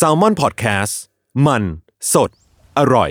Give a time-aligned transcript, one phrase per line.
[0.00, 0.92] s a l ม o n PODCAST
[1.46, 1.62] มัน
[2.12, 2.30] สด
[2.78, 3.10] อร่อย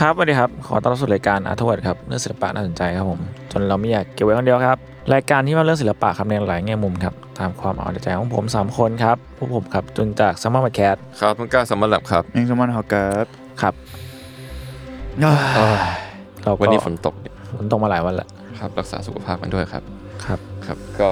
[0.00, 3.20] ครับสวัสดีครับ ขอต้อนรับสู่รายการอาร์ทเวิร์ดครับเรื่องศิลปะน่าสนใจครับผม
[3.52, 4.78] จนเราไม่อยากเก็บไว้คนเดียวครับ
[5.14, 13.26] รายการที่มาเรื่องศิลปะครับในหลายแง่มุมครับ ตามความเอาใจของผม 3 คนครับพวกผมครับจนจากซัมเมอร์มาแคทครับมันกล้าสำรับครับ เองสมอนฮอกัส
[13.62, 13.74] ครับ
[16.44, 17.14] เราก็วันนี้ฝนตก
[17.58, 19.82] ฝนตกมาหลายวันแล้วครับรักษาสุขภาพกันด้วยครับ
[20.24, 21.10] ครับ ครับ ก็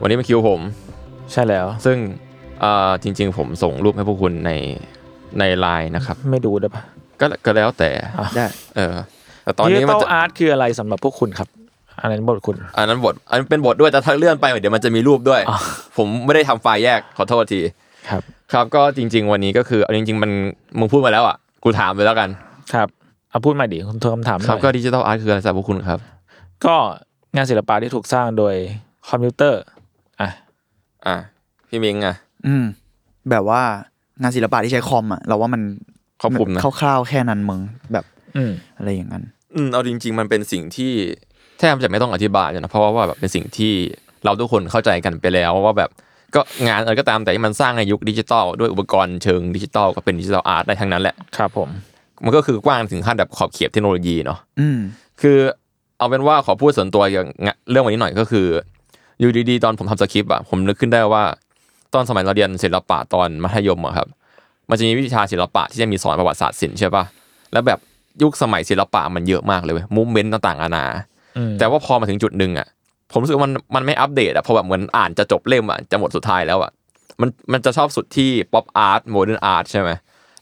[0.00, 0.60] วันนี้เป็นคิวผม
[1.32, 1.96] ใช่แล้ว ซึ่ง
[2.62, 4.52] อ่าจริง ๆ ผมส่งรูปให้พวกคุณใน
[5.38, 6.82] ในไลน์นะครับ ไม่ดูได้ปะ
[7.20, 7.90] ก็ก็แล้วแต่
[8.36, 8.46] ได้
[8.76, 8.94] เออ
[9.44, 11.48] แต่ตอนนี้ดิจิมัตนอลจะอาร์ตคืออะไรสำหรับพวกคุณครับ
[12.00, 15.58] อันนั้นบทคุณ อันนั้นบทอันนเป็นบทด้วยแต่ถ้าเลื่อนไปเดี๋ยวมันจะมีรูปด้วยอ๋อ
[15.96, 17.60] ผมไม่ได้ทำไฟล์แยกขอโทษที
[18.08, 18.22] ครับ
[18.52, 20.30] ครับก็จริง ๆ วันนี้ก็คือเอาจริง ๆ มัน
[20.78, 22.28] มึงพูดมาแล้วอะกูถามไปแล้วกัน
[22.72, 22.88] ครับ
[23.34, 26.00] เอาพูดมาดิคุณทวนคำถามหครัน่บอยก็ดิจิทัลอาร์ตคืออะไรสำหรับพวกคุณครับ
[26.64, 26.76] ก็
[27.34, 28.54] งานศิลปะที่ถูกสร้างโดย
[29.08, 29.60] คอมพิวเตอร์
[30.20, 30.28] อะ
[31.06, 31.16] อะ
[31.68, 32.14] พี่มิงอะ
[32.46, 32.64] อืม
[33.30, 33.62] แบบว่า
[34.22, 35.62] งานศิลปะที่ใช้คอมอะเราว่ามัน
[36.20, 37.60] ครอบคลุมนะคร่าวๆแค่นั้นมึง
[37.92, 38.04] แบบ
[38.36, 40.92] อืมอะไรอย่างนั้น อืมเอาจริง ๆ มันเป็นสิ่งที่
[41.58, 43.72] แทบจะไม่ต้องอธิบายเลยนะเพราะว่าแบบเป็นสิ่งที่
[44.24, 45.90] เราทุกคนเข้าใจกันไปแล้วว่าแบบ
[46.34, 51.68] ก็งานอะไรก็ตามแต่ที่มันสร้างในยุคดิจิตอลด้วยอุปกรณ์เชิงดิจิตอลก็เป็น digital art ได้ทั้งนั้นแหละ ครับผม
[52.24, 54.78] มันก็คือกว้างถึงขั้นแบบขอบเขตเทคโนโลยีเนาะอืม
[55.20, 55.38] คือ
[55.98, 57.26] เอาเป็นว่าขอพูดส่วนตัวอย่าง
[57.70, 58.46] เรื่องวันนี้หน่อยก็คือ
[59.20, 61.22] อยู่ดีๆ ตอนผมทำสคริปต์อะผมนึกขึ้นได้ว่า
[61.94, 64.08] ตอนสมัยเราเรียนศิลปะตอนมัธยมอะครับ
[64.70, 67.04] มันจะมีวิชาศิลปะที่จะมีสอนประวัติศาสตร์ศิลป์ใช่ปะ
[67.52, 67.78] แล้วแบบ
[68.22, 70.84] ยุคสมัยศิลปะมันเยอะมากเลยเว้ย movement ต่างๆนานา
[71.36, 72.66] อืมแต่ว่าพอมาถึงจุดหนึ่งอะ
[73.12, 76.70] ผมรู้สึกว่ามันมันไม่อัปเดตอะเพราะแบบเหมือนอ่านจะจบเล่มอะจะหมดสุดท้ายแล้วอะ
[77.20, 79.90] มันมันจะจบสุดที่ pop art modern art ใช่ไหม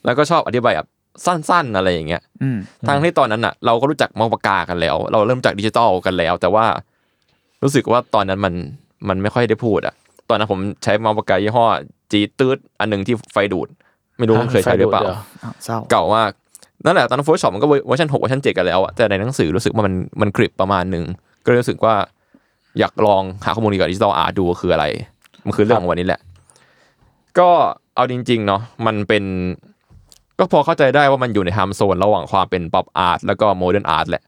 [0.05, 0.87] แล้วก็ชอบอธิบายแบบ
[1.25, 6.65] สั้นๆอะไรอย่างเงี้ยอืมทั้งที่ตอนนั้นอะ เราก็รู้จักเมาส์ปากกากันแล้ว เราเริ่มจากดิจิตอลกันแล้ว แต่ว่า
[7.63, 8.53] รู้สึกว่าตอนนั้นมัน
[9.09, 9.95] มันไม่ค่อยได้พูดอะ
[10.29, 11.65] ตอนนั้นผมใช้เมาส์ปากกายี่ห้อ
[12.11, 13.67] จีตืดอันหนึ่งที่ไฟดูด
[14.17, 16.31] ไม่รู้มันเคยใช้หรือเปล่าดี๋วอ้าวเศร้าเก่ามาก
[16.85, 21.05] นั่นแหละตอนนั้น Photoshop มันก็เวอร์ชันหกเวอร์ชันเจ็ดกันแล้วอะแต่ในหนังสือรู้สึกว่ามันมันกริบประมาณหนึ่ง
[21.45, 21.95] ก็เลยรู้สึกว่า
[22.79, 24.85] อยากลองหาข้อมูลเกี่ยวกับ digital art ดูว่าคืออะไร
[25.45, 26.21] มันคือเรื่องของวันนี้แหละ
[27.39, 27.49] ก็
[27.95, 29.23] เอาจริง ๆ เนาะมันเป็น
[30.39, 34.23] ก็พอเข้าใจได้ว่ามันอยู่ใน time zone ระหว่างความเป็น pop art แล้วก็ modern art แหละ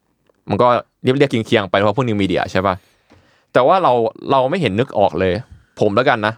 [0.50, 0.68] มันก็
[1.04, 2.76] เรียบเรียกเคียงๆไปเพราะพวก new media ใช่ปะ
[3.54, 3.94] แต่ว่าเรา
[4.32, 5.34] เราไม่เห็นนึกออกเลย
[5.80, 6.34] ผมแล้วกันนะ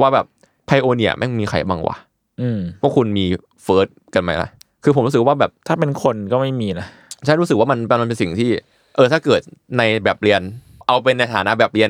[0.00, 0.26] ว่าแบบ
[0.66, 1.96] pioneer แม่งมีใครบ้างวะ
[2.40, 3.24] อืมพวกคุณมี
[3.62, 4.48] first กันไหมล่ะ
[4.84, 6.86] คือผมรู้สึกว่าแบบถ้าเป็นคนก็ไม่มีนะ
[7.24, 8.50] ใช่รู้สึกว่ามันมันเป็นสิ่งที่
[8.96, 9.40] เออถ้าเกิด
[9.78, 10.40] ในแบบเรียน
[10.86, 11.88] เอาเป็นในฐานะแบบเรียน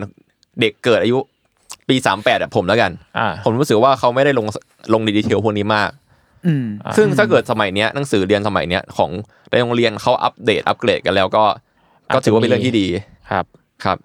[0.60, 1.18] เด็กเกิดอายุ
[1.88, 4.46] ปีสามแปดแบบผมแล้วกันอ่าผมรู้สึกว่าเขาไม่ได้ลง
[4.94, 6.05] ลงใน detail พวกนี้มากอืมอ่า
[6.96, 9.10] ซึ่งถ้าเกิดสมัยเนี้ยหนังสือเรียนสมัยเนี้ยของ
[9.50, 11.44] ในโรงเรียนเขาอัปเดตอัปเกรดกันแล้วก็
[12.14, 12.86] ก็ถือว่าเป็นเรื่องที่ดี
[13.30, 13.44] ครับ
[13.84, 13.98] ครับ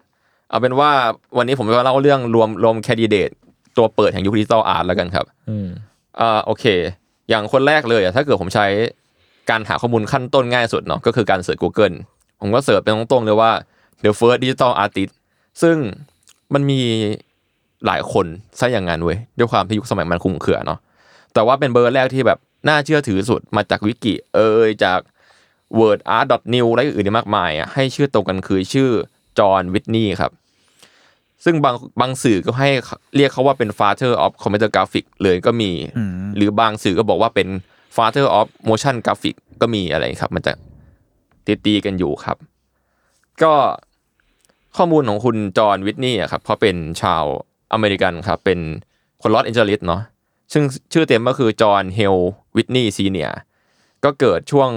[0.49, 0.91] เอาเป็นว่า
[1.37, 3.29] วันนี้ผมจะเล่าเรื่องรวมรวม candidate
[3.77, 5.67] ตัวเปิดแห่งยุค digital art แล้วกันครับอืม
[6.19, 6.65] อ่าโอเค
[7.29, 8.65] อย่างคนแรกเลยอะถ้าเกิดผมใช้
[9.49, 11.95] การหาข้อมูลขั้นต้นง่ายสุดเนาะก็คือการ search Google
[12.39, 13.51] ผมก็ search เป็นตรงๆเลยว่า
[14.03, 15.13] the first digital artist
[15.61, 15.77] ซึ่ง
[16.53, 16.81] มันมี
[17.85, 18.25] หลายคน
[18.59, 20.79] ซะอย่างนั้นเว้ยด้วยความที่ยุคสมัยมันคลุมเครือเนาะ
[21.33, 24.99] แต่ว่าเป็นเบอร์แรกที่แบบน่าเชื่อถือสุดมาจากวิกิเอยจาก
[25.79, 28.89] World Art News และอื่นๆอีกมากมายอะให้ชื่อตรงกันคือชื่อ
[29.39, 30.31] จอห์นวิทนีย์ครับ
[31.45, 32.69] ซึ่งบางบางสื่อก็ให้
[33.15, 37.47] เรียกเขาว่าเป็น father of computer graphic เลยก็มีอืมหรือบางสื่อก็บอกว่าเป็น
[37.95, 40.53] father of motion graphic ก็มีอะไรครับ มันจะ
[41.45, 42.37] ตีตีๆกันอยู่ครับ
[43.43, 43.53] ก็
[44.77, 47.23] ข้อมูลของคุณจอห์นวิทนีย์อะครับเขาเป็นชาว
[47.73, 48.59] อเมริกันครับ เป็น
[49.21, 50.01] คนลอสแอนเจลิสเนาะ
[50.53, 50.63] ซึ่ง
[50.93, 52.15] ชื่อเต็มก็คือจอห์นเฮล
[52.55, 53.31] วิทนีย์ senior
[54.03, 54.69] ก็เกิดช่วง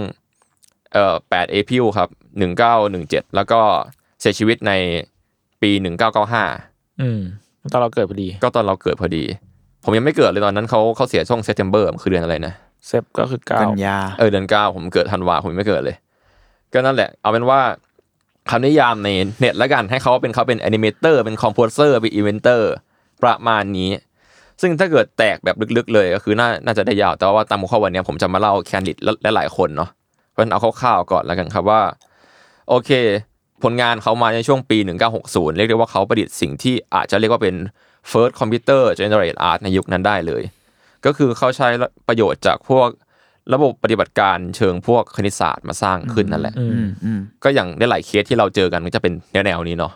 [0.93, 2.09] เอ่อ8 April ครับ
[2.73, 3.61] 1917 แล้วก็
[4.21, 4.73] เสียชีวิตใน
[5.63, 5.71] ปี
[6.37, 7.21] 1995 อืม
[7.73, 9.25] ตอนเราเกิดพอดี ก็ตอนเราเกิดพอดี
[9.85, 12.55] ผมยังไม่เกิดเลยตอนนั้นเขาเขาเสียช่วง September คือเดือนอะไรนะ
[12.87, 15.97] เซฟก็คือเก้ากันยาเออเดือนเก้าผมเกิดธันวาผมยังไม่เกิดเลย
[16.73, 17.61] ก็นั่นแหละ เอาเป็นว่า
[18.51, 22.71] คำนิยามในเน็ตแล้วกันให้เขาเป็นเขาเป็น animator เป็น composer เป็น inventor
[23.23, 23.91] ประมาณนี้
[24.61, 29.91] ซึ่งถ้าเกิดแตกแบบลึกๆเลยก็คือน่าน่าจะได้ยาวแต่ว่าตามหัวข้อวันนี้ผมจะมาเล่า candidateและหลายๆคนเนาะ
[30.31, 31.81] เพราะฉะนั้นเอาคร่าวๆก่อนแล้วกันครับว่า
[32.69, 32.91] โอเค
[33.63, 34.79] ผลงานเขามาในช่วงปี
[35.17, 37.55] 1960 เรียกได้ว่าเขาประดิษฐ์สิ่งที่อาจจะเรียกว่าเป็น
[38.11, 40.43] first computer generate art ในยุคนั้นได้เลย
[41.07, 41.69] ก็คือเขาใช้
[42.09, 42.89] ประโยชน์จากพวก
[43.55, 49.93] ระบบปฏิบัติการเชิงพวกคณิตศาสตร์มาสร้างขึ้นนั่นแหละอือืมมอืมก็อย่างได้หลายเคสที่เราเจอกันก็จะเป็นแนวๆนี้เนาะ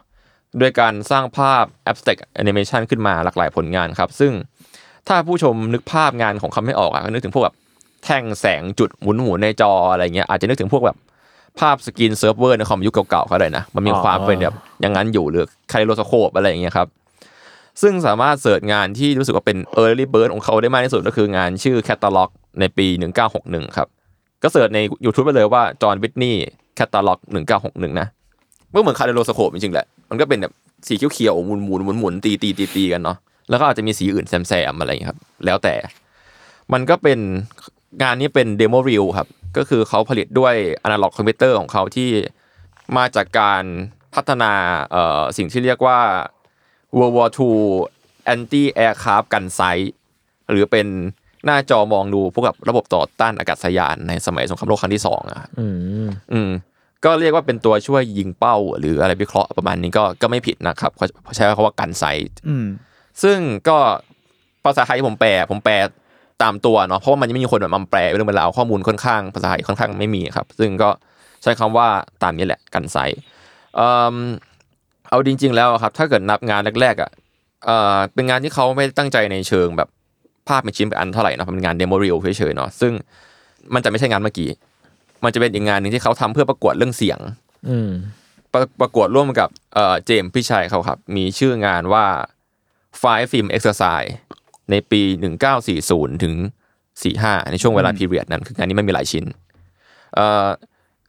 [0.60, 4.32] ด้วยการสร้างภาพ abstract animation ขึ้นมาหลากหลายผลงานครับ ซึ่ง
[5.08, 7.56] ถ้าผู้ชมนึกภาพงานของเขาไม่ออกอะก็นึกถึงพวกแบบ
[8.04, 10.96] แท่งแสงจุดหมุนหมุนในจออะไรเงี้ยอาจจะนึกถึงพวกแบบ
[11.60, 16.88] ภาพ screensaver ในคอมยุคเก่าๆก็ได้นะ มันมีความเป็นแบบอย่างนั้นอยู่หรือ kaleidoscope อะไรอย่างเงี้ยครับ
[17.82, 22.28] ซึ่งสามารถ search งานที่รู้สึกว่าเป็น Early Bird ของเขาได้มากที่สุดก็คืองานชื่อ Catalog
[22.60, 22.86] ในปี
[23.32, 23.88] 1961 ครับ
[24.42, 27.18] ก็ search ใน YouTube ไปเลยว่า John Whitney Catalog
[27.58, 28.08] 1961 นะ
[28.74, 30.52] ก็เหมือน kaleidoscope จริงๆแหละมันก็เป็นแบบ
[30.88, 33.16] สีเขียวๆหมุนๆหมุนหมุนๆตีตีตีตีกันเนาะ
[33.50, 35.74] แล้วก็อาจจะมีสีอื่นแซมๆอะไรอย่างเงี้ยครับ แล้วแต่
[36.72, 37.18] มันก็เป็น
[38.02, 42.10] งานนี้เป็นเดโมรี l ครับ ก็คือเขาผลิตด้วย analog computer ของเขาที่
[42.96, 43.64] มาจากการ
[44.14, 44.52] พัฒนา
[44.90, 46.00] เอ่อสิ่งที่เรียกว่า
[46.96, 47.52] World War II
[48.34, 49.88] Anti Aircraft Gun Sight
[50.50, 50.86] หรือเป็น
[51.44, 55.66] หน้าจอมองดูพวกกับระบบต่อต้านอากาศยานในสมัยสงครามโลกครั้งที่สองอะอื
[56.04, 56.50] มอืม
[57.04, 61.06] ก็เรียกว่าเป็นตัวช่วยยิงเป้า หรืออะไรวิเคราะห์ประมาณนี้ก็ก็ไม่ผิดนะครับเขา
[61.36, 62.66] ใช้คำว่า gun sight อืม
[63.22, 63.78] ซึ่งก็
[64.64, 65.74] ภาษาไทยผมแปลผมแปล
[66.42, 70.90] ตามตัวเนาะเพราะว่ามันยังไม่มีคนแบบมาแปลเป็นเรื่องเป็นราวข้อมูลค่อนข้างภาษาไทยค่อนข้างไม่มีครับ ซึ่งก็
[71.42, 71.88] ใช้คำว่า
[72.22, 73.20] ตามนี้แหละ gun sight
[73.76, 74.16] เอ่อ
[75.08, 77.10] เอาจริง ๆ แล้วอะครับ ถ้าเกิดนับงานแรกๆอะ
[77.64, 79.88] เอ่อเป็นงานที่เขาไม่ได้ตั้งใจในเชิงแบบ
[80.48, 82.92] ภาพเป็นชิ้นเป็นอันเท่าไหร่เนอะเป็นงาน demo reel เฉยๆเนาะซึ่ง
[83.74, 84.50] มันจะไม่ใช่งานเมื่อกี้
[85.24, 87.18] มันจะเป็นอีกงานหนึ่งที่เขาทำเพื่อประกวดเรื่องเสียง
[87.68, 87.90] อืม
[88.52, 92.06] ประประกวดร่วมกับเอ่อเจมส์พี่ชัยเขาครับ มีชื่องานว่า
[93.02, 94.10] Five Film Exercise
[94.70, 95.02] ในปี
[95.62, 96.34] 1940ถึง
[96.92, 99.24] 45ในช่วงเวลาพีเรียดนั้นคืองานนี้มันมีหลายชิ้น
[100.14, 100.48] เอ่อ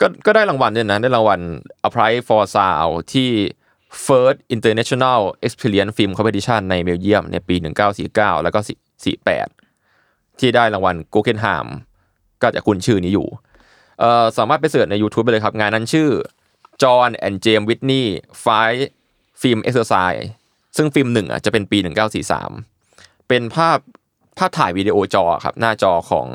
[0.01, 1.39] ก็ก็ได้รางวัลด้วยนะ ได้รางวัล
[1.87, 3.29] a Prize for Sound ที่
[4.05, 7.55] First International Experience Film Competition ในเบลเยียมในปี
[7.99, 8.59] 1949 แล้วก็
[9.49, 11.65] 48 ที่ได้รางวัล g u g g e n h e i m
[12.41, 13.27] ก็จะคุ้นชื่อนี้อยู่
[13.99, 16.09] เอ่อสามารถไป search ใน YouTube ไปเลยครับ งานนั้นชื่อ
[16.83, 18.45] John and James Whitney Five
[19.41, 20.27] Film Exercises
[20.77, 21.77] ซึ่งฟิล์มหนึ่งอะจะเป็นปี
[22.53, 23.77] 1943 เป็นภาพ
[24.37, 26.27] ภาพถ่ายวิดีโอจอครับ หน้าจอของ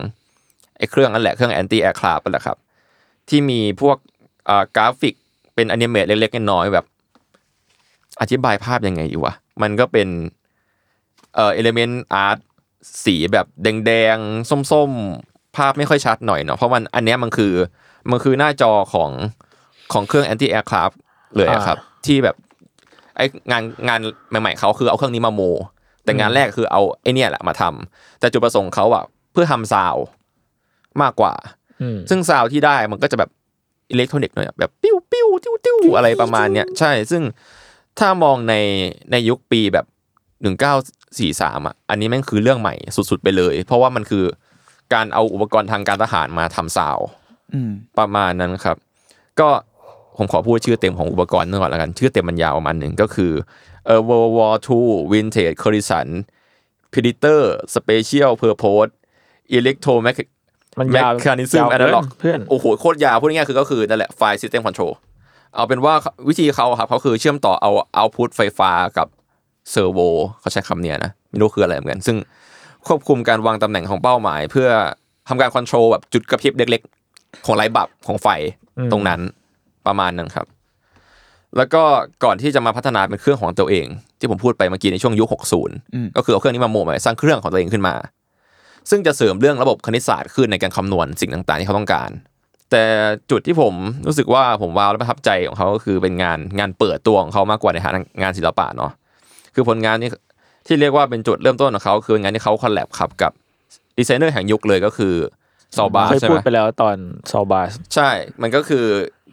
[0.78, 2.56] ไอ้เครื่องนั่นแหละ เครื่อง anti aircraft นั่นแหละครับ
[3.28, 3.96] ที่มีพวก
[4.76, 5.14] กราฟิก
[5.54, 6.84] เป็น animate เล็กๆน้อยๆแบบ
[8.20, 10.08] อธิบายภาพยังไงดีวะ มันก็เป็น
[11.34, 12.38] เอ่อ element art
[13.04, 17.52] สีแบบแดงๆ ส้มๆ ภาพไม่ค่อยชัดหน่อยเนาะเพราะมันอันเนี้ยมันคือ
[18.10, 19.10] มันคือหน้าจอของ
[19.92, 20.96] ของเครื่อง anti aircraft
[21.36, 22.36] เลยอะครับ ที่แบบ
[23.16, 23.20] ไอ
[23.50, 25.42] งานงานใหม่ๆเขาคือเอาเครื่องนี้มาโม
[26.04, 30.04] แต่งานแรกคือเอาไอเนี่ยแหละมาทำแต่จุดประสงค์เขาอะเพื่อทำ sound
[31.02, 31.34] มากกว่า
[31.82, 33.30] อืมซึ่ง sound ที่ได้มันก็จะแบบ
[33.90, 37.22] อิเล็กทรอนิกส์หน่อยอะแบบปิ้วปิ้วติ้วติ้วอะไรประมาณเนี้ยใช่ซึ่ง
[37.98, 38.54] ถ้ามองใน
[39.10, 39.86] ในยุคปีแบบ
[40.42, 40.74] หนึ่งเก้า
[41.18, 42.74] สี่สามอะอันนี้แม่งคือเรื่องใหม่
[43.10, 44.24] สุดๆไปเลย เพราะว่ามันคือ
[44.92, 47.06] การเอาอุปกรณ์ทางการทหารมาทำซาวด์
[47.54, 48.76] อืมประมาณนั้นครับ
[49.40, 49.48] ก็
[50.16, 53.32] ผมขอพูดชื่อเต็มของอุปกรณ์นึงก่อนแล้วกัน ชื่อเต็มมันยาวประมาณหนึ่งก็คือ
[53.86, 54.80] เอ่อ World War II
[55.12, 56.08] Vintage Corison
[56.92, 57.42] Predator
[57.74, 58.92] Special Purpose
[59.56, 60.18] Electromech
[60.78, 64.92] มันยาว Mechanism ยาวเกิน Analog เพื่อนโอ้โหโคตรยาวพูดง่ายๆคือก็คือนั่นแหละไฟล์ System Control
[65.54, 65.94] เอาเป็นว่า
[66.28, 69.06] วิธีเขาอะครับเขาคือเชื่อมต่อเอา output ไฟฟ้ากับ
[69.70, 70.00] servo
[70.40, 72.16] เขาใช้คำเนี้ยนะ ไม่รู้คืออะไรเหมือนกัน ซึ่ง
[72.88, 74.68] ควบคุมการวางตำแหน่งของเป้าหมาย เพื่อ
[75.28, 76.82] ทำการ control แบบจุดกระพริบเล็ก
[77.14, 78.28] ๆ ของ light bulb ของไฟ
[78.78, 79.20] อืมตรงนั้น
[79.86, 80.46] ประมาณนั้นครับ
[81.56, 81.82] แล้วก็
[82.24, 83.86] ก่อนที่จะมาพัฒนาเป็นเครื่องของตัวเอง
[84.18, 85.28] ที่ผมพูดไปเมื่อกี้ในช่วงยุค
[85.70, 87.94] 60 ก็คือเอาเครื่องนี้มาโมใหม่สร้างเครื่องของตัวเองขึ้นมา
[88.90, 92.10] ซึ่งจะเสริมเรื่องระบบคณิตศาสตร์ขึ้นในการคำนวณสิ่งต่างๆ ที่เขาต้องการ
[92.70, 92.84] แต่
[93.30, 93.74] จุดที่ผม
[94.06, 98.92] รู้สึกว่าผมว้าวและประทับใจของเขาก็คือเป็นงานงานเปิดตัวของเขามากกว่าในฐานะงานศิลปะเนาะ
[99.54, 100.10] คือผลงานนี้
[100.66, 103.32] ที่เรียกว่าเป็นจุดเริ่มต้นของเขาคืองานที่เขา collab ครับกับ
[103.98, 105.14] ดีไซเนอร์แห่งยุคเลยก็คือ
[105.76, 106.96] ซอลบาเคยใช่พูไหดมไปแล้วตอน
[107.30, 108.10] ซอลบาสใช่
[108.42, 108.84] มันก็คือ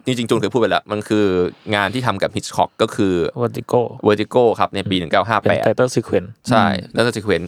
[0.06, 1.26] จริงๆจูนเคยพูดไปแล้ว มันคือ
[1.74, 7.42] งานที่ทำกับฮิตช c อกก็คือวอติโก้ Vertigo ครับในปีเป็นไต1958เติลซีเควนใช่แล้วก็ซีเควน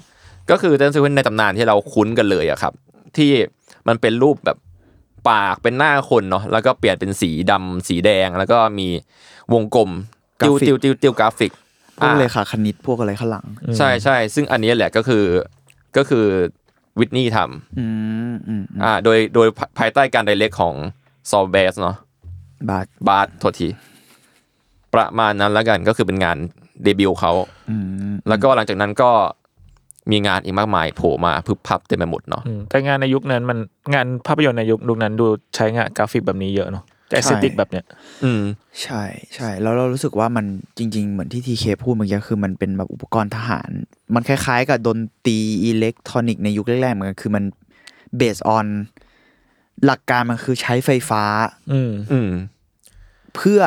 [0.50, 2.72] ก็คือเต้นซีเควนในตำนานที่เราคุ้นกันเลยอะครับ
[3.16, 3.30] ที่
[3.88, 4.58] มันเป็นรูปแบบ
[5.30, 8.88] ปากเป็นหน้าคนเนาะแล้วก็เปลี่ยนเป็นสีดำสีแดงแล้วก็มี
[9.52, 9.90] วงกลม
[10.40, 11.52] กราติวฟิกติวติวติวกราฟิก
[11.98, 13.46] พวกอ่าเลขาคณิตพวกอะไรข้างหลัง
[13.78, 15.24] ใช่ใช่ซึ่งอันนี้แหละก็คือ
[15.96, 16.24] ก็คือ
[16.98, 17.38] วิทนี่ท
[17.78, 17.86] อื
[18.32, 19.48] มอืมอืมำอ่า โดยโดย
[19.78, 20.74] ภายใต้การ direct ของ
[21.30, 21.96] Saul Bass เนาะ
[22.70, 23.68] บาสบาสโทษที
[24.94, 26.36] ประมาณนั้นแล้วกันก็คือเป็นงาน
[26.84, 27.32] เดบิวต์เขา
[27.70, 27.76] อื
[28.10, 29.10] มแล้วก็หลังจากนั้นก็
[30.10, 33.58] มีงานอีกมากมายโผล่มาพึบพับเต็มไปหมดเนาะอืมแต่งานในยุคนั้นมัน
[33.94, 37.84] งานภาพยนตร์ในยุคยุคนั้นดูใช้งานกราฟิกแบบนี้เยอะเนาะ แต่ aesthetic แบบเนี้ย
[38.24, 38.42] อืม
[38.82, 39.02] ใช่
[39.34, 40.46] ใช่แล้วเรารู้สึกว่ามัน
[40.78, 43.70] จริง ๆ เหมือนที่ทีเคพูดเมื่อกี้คือมันเป็นแบบอุปกรณ์ทหาร
[44.14, 47.44] มันคล้าย ๆ กับดนตรีอิเล็กทรอนิกส์ในยุคแรกๆเหมือนกันคือมัน
[48.16, 48.66] เบสออน
[49.84, 51.22] หลักการมันคือใช้ไฟฟ้า
[51.72, 52.30] อืมอืม
[53.36, 53.60] เพื่อ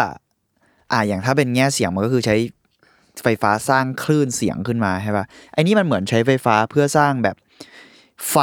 [0.91, 2.35] อ่าอย่างถ้าเป็นแง่เสียงมันก็คือใช้
[3.23, 7.35] ไฟฟ้าสร้างคลื่นเสียงขึ้นมาใช่ปะไอ้นี่มันเหมือนใช้ไฟฟ้าเพื่อสร้างแบบ
[8.31, 8.35] ไฟ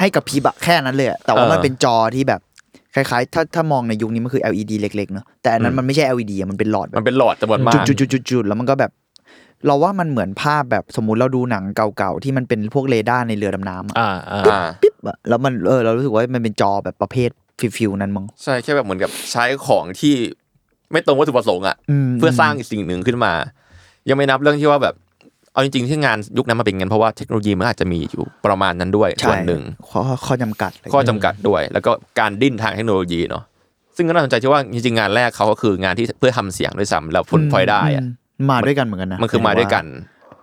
[0.00, 2.40] ให้กับพริบอะแค่นั้นเลยอะแต่ว่าเออมันเป็นจอที่แบบ
[2.94, 8.92] คล้ายๆ ถ้าถ้ามองในยุคนี้มันคือ LED เล็กๆเนอะแต่อันนั้นอืมมันไม่ใช่ LED อะมันเป็นหลอดแบมันบเป็นหลอดจำนวนมาก จุดๆๆๆๆแล้วมันก็แบบ
[9.66, 17.30] เราว่ามันเหมือนภาพแบบสมมุติเราดูหนังเก่าๆที่มันเป็นพวกเรดาร์ในเรือดำน้ำอะอ่าอ่าอ่า ปิ๊บอะแล้วมันเออเรารู้สึกว่ามันเป็นจอแบบประเภท
[17.76, 20.14] ฟิลๆนั้นมั้งใช่แค่แบบเหมือนกับใช้ของที่
[20.92, 21.76] ไม่ตรงวัตถุประสงค์อะ
[22.06, 23.32] ม เพื่อสร้างอีกสิ่งหนึ่งขึ้นมา
[24.08, 24.94] ยังไม่นับเรื่องที่ว่าแบบ
[25.58, 33.42] เอาจริงๆที่งานยุคนั้นมาเป็นงั้นเพราะว่าเทคโนโลยีมันอาจจะมีอยู่ประมาณนั้นด้วยใช่ส่วนหนึ่งข้อข้อจำกัดะไรข้อจำกัดด้วย แล้วก็การดิ้นทางเทคโนโลยีเนาะ
[33.96, 38.04] ซึ่งก็น่าสนใจที่ว่าจริงๆงานแรกเขาก็คืองานที่เพื่อทำเสียงด้วยซ้ำแล้วผลพลอยได้อะ
[38.40, 39.84] มมาด้วยกันเหมือนกันนะมันคือมาด้วยกัน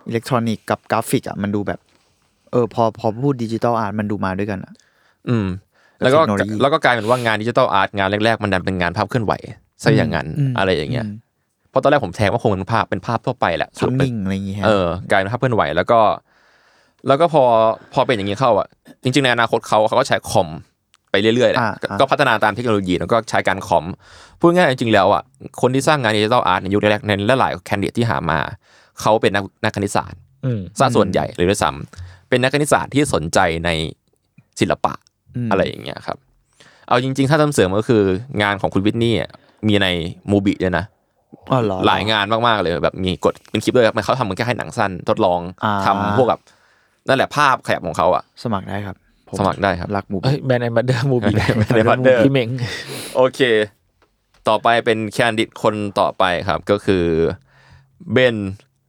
[0.08, 1.80] อิเล็กทรอนิกส์กับกราฟิกอะมันดูแบบ
[2.52, 4.72] เออพอพอพูด digital art มันดูมาด้วยกันอะ
[5.28, 5.46] อืม
[6.00, 9.32] แล้วก็เทคโนโลยีแล้วก็กลายเป็นว่างาน digital art งานแรกๆมันดันเป็นงานภาพเคลื่อนไหว
[9.82, 11.25] ซะอย่างนั้นมอะไรอย่างเงี้ยมเพ
[11.76, 16.00] ราะตอนแรกผมแทงว่าคงเป็นภาพเป็นภาพทั่วไปแหละภาพนิ่งอะไรอย่างเงี้ยเออกลายเป็นภาพเคลื่อนไหวแล้วก็
[17.06, 17.42] แล้วก็พอ
[17.94, 18.66] พอเป็นอย่างนี้เข้าอะ
[19.02, 20.48] จริง ๆ ในอนาคตเขาเขาก็ใช้คอม
[21.10, 23.84] ไปเรื่อยๆแหละอ่าก็อ่าก็พัฒนาตามเทคโนโลยีแล้วก็ใช้การคอม
[24.40, 25.22] พูดง่ายๆจริงๆแล้วอะ
[25.60, 28.38] คนที่สร้างงานดิจิทัลอาร์ตในยุคแรกๆในหลายๆแคนดิเดตที่หามา
[29.00, 33.70] เขาเป็นนักนักคณิตศาสตร์อืมซะส่วนใหญ่เลยด้วยซ้ำเป็นนักคณิตศาสตร์ที่สนใจใน
[34.60, 34.92] ศิลปะ
[35.46, 36.16] มอะไรอย่างเงี้ยครับ
[36.88, 38.02] เอาจริง ๆ ถ้าทำเสริมก็คือ
[38.42, 39.30] งานของคุณวิทนี่อะ
[39.66, 39.86] มีใน
[40.30, 46.40] มูบิด้วยนะอ๋อเหรอหลายงานมากๆเลยแบบมีกดเป็นคลิปด้วยครับมันเขาทำเหมือนแค่ให้หนังสั้นทดลองอ่าทำพวกแบบ
[47.08, 48.96] นั่นแหละภาพขยับของเขาอะ สมัครได้ครับ
[49.28, 52.48] ผสมัครได้ครับรักหมูเอ้ย brand ambassador มูบี Brand Ambassador พี่เม้ง
[53.16, 53.40] โอเค
[54.48, 57.04] ต่อไปเป็น candidate คนต่อไปครับ ก็คือ
[58.12, 58.36] Ben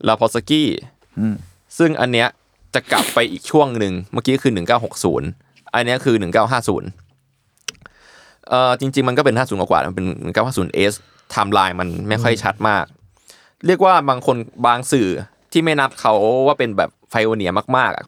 [0.08, 0.70] Laposky
[1.20, 1.36] อืม
[1.78, 2.28] ซึ่งอันเนี้ย
[2.74, 4.54] จะกลับไปอีกช่วงหนึ่งเมื่อกี้คือ
[5.14, 6.16] 1960 อันเนี้ยคือ
[6.62, 7.07] 1950
[8.50, 10.94] เอ่อจริง ๆ มันก็เป็น 50 กว่ามันเป็น950 S
[11.32, 12.86] timeline มันไม่ค่อยชัดมาก
[13.66, 14.38] เรียกว่าบางคน
[14.68, 15.08] บางสื่อ
[15.52, 16.14] ที่ไม่นับเขา
[16.48, 18.06] ว่าเป็นแบบ pioneer มากๆอะ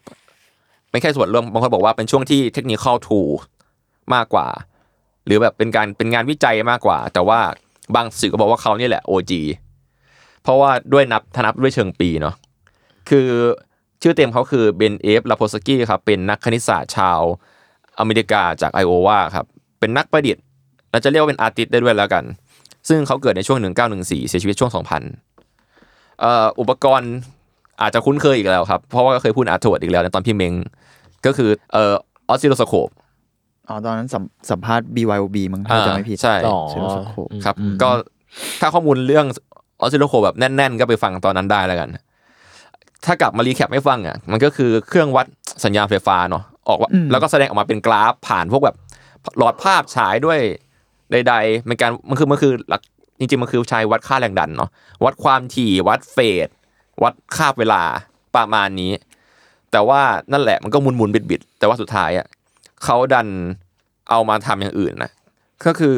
[0.90, 3.20] ไม่แค่ส่วนร่วมบางคนบอกว่าเป็นช่วงที่ technical tool
[4.14, 4.46] มากกว่า
[5.24, 7.40] หรือแบบเป็นการเป็นงานวิจัยมากกว่า แต่ว่า
[7.94, 9.32] บางสื่อก็บอกว่าเขานี่แหละ OG
[10.42, 12.34] เพราะว่าด้วยนับถ้านับด้วยเชิงปีเนาะ
[13.08, 13.28] คือ
[14.02, 15.22] ชื่อเต็มเขาคือ Ben F.
[15.30, 17.20] Laposky ครับเป็นนักคณิตศาสตร์ชาว
[17.98, 19.46] อเมริกาจากไอโอวาครับ
[19.80, 20.42] เป็นนักประดิษฐ์
[20.90, 22.24] เราจะเรียกว่าเป็น artist ได้ด้วยแล้วกัน
[22.88, 23.58] ซึ่งเขาเกิดในช่วง
[23.94, 24.70] 1914 เสียชีวิตช่วง
[25.40, 27.12] 2000เอ่ออุปกรณ์
[27.80, 30.54] อาจจะคุ้นเคยอีกแล้วครับ เพราะว่าก็เคยพูดอาร์ทวดอีกแล้วในตอนพี่เมง
[31.26, 31.94] ก็คือเอ่อ
[32.28, 32.88] ออสซิโลสโคป
[33.68, 37.90] อ๋อตอนนั้นสัมสัมภาษณ์ BYOB มั้งถ้าจะไม่ผิดใช่อ๋อเซลล์สโคปครับอืมก็
[38.60, 39.26] ถ้าข้อมูลเรื่อง
[39.80, 41.88] ออสซิโลโคแบบแน่น ๆ ก็ไปฟังตอนนั้นได้แล้วกัน
[43.04, 45.26] ถ้ากลับมา recap ให้ฟังอะมันก็คือเครื่องวัด
[45.64, 48.76] สัญญาณไฟฟ้าเนาะออกว่าอืมแล้วก็แสดงออกมาเป็นกราฟผ่านพวกแบบ
[49.38, 50.40] หลอดภาพฉายด้วย
[51.12, 52.82] ใดๆมันการมันคือมันคือหลัก
[53.18, 54.70] จริงๆมันคือใช้วัดค่าแรงดันเนาะ
[55.04, 56.48] วัดความถี่วัดเฟส
[57.02, 57.82] วัดค่าบเวลา
[58.36, 58.92] ประมาณนี้
[59.72, 60.00] แต่ว่า
[60.32, 62.26] นั่นแหละมันก็หมุนๆบิดๆแต่ว่าสุดท้ายอะ
[62.84, 63.28] เขาดัน
[64.10, 65.10] เอามาทำอย่างอื่นนะ
[65.64, 65.96] ก็คือ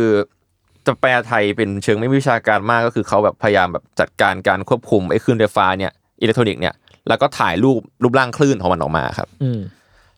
[0.87, 6.75] จะแปลไทยเป็นเชิงไม่วิชาการมากก็คือเขาแบบพยายามแบบจัดการการควบคุมไอ้คลื่นไฟฟ้าเนี่ยอิเล็กทรอนิกส์เนี่ย
[7.09, 9.61] แล้วก็ถ่ายรูปรูปร่างคลื่นของมันออกมาครับอืม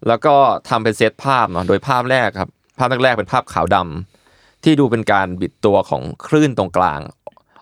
[0.08, 0.34] แล้วก็
[0.68, 7.00] ทำเป็นเซตภาพเนาะโดยภาพแรกครับ ภาพแรกๆเป็นภาพขาวดำที่ดูเป็นการบิดตัวของคลื่นตรงกลาง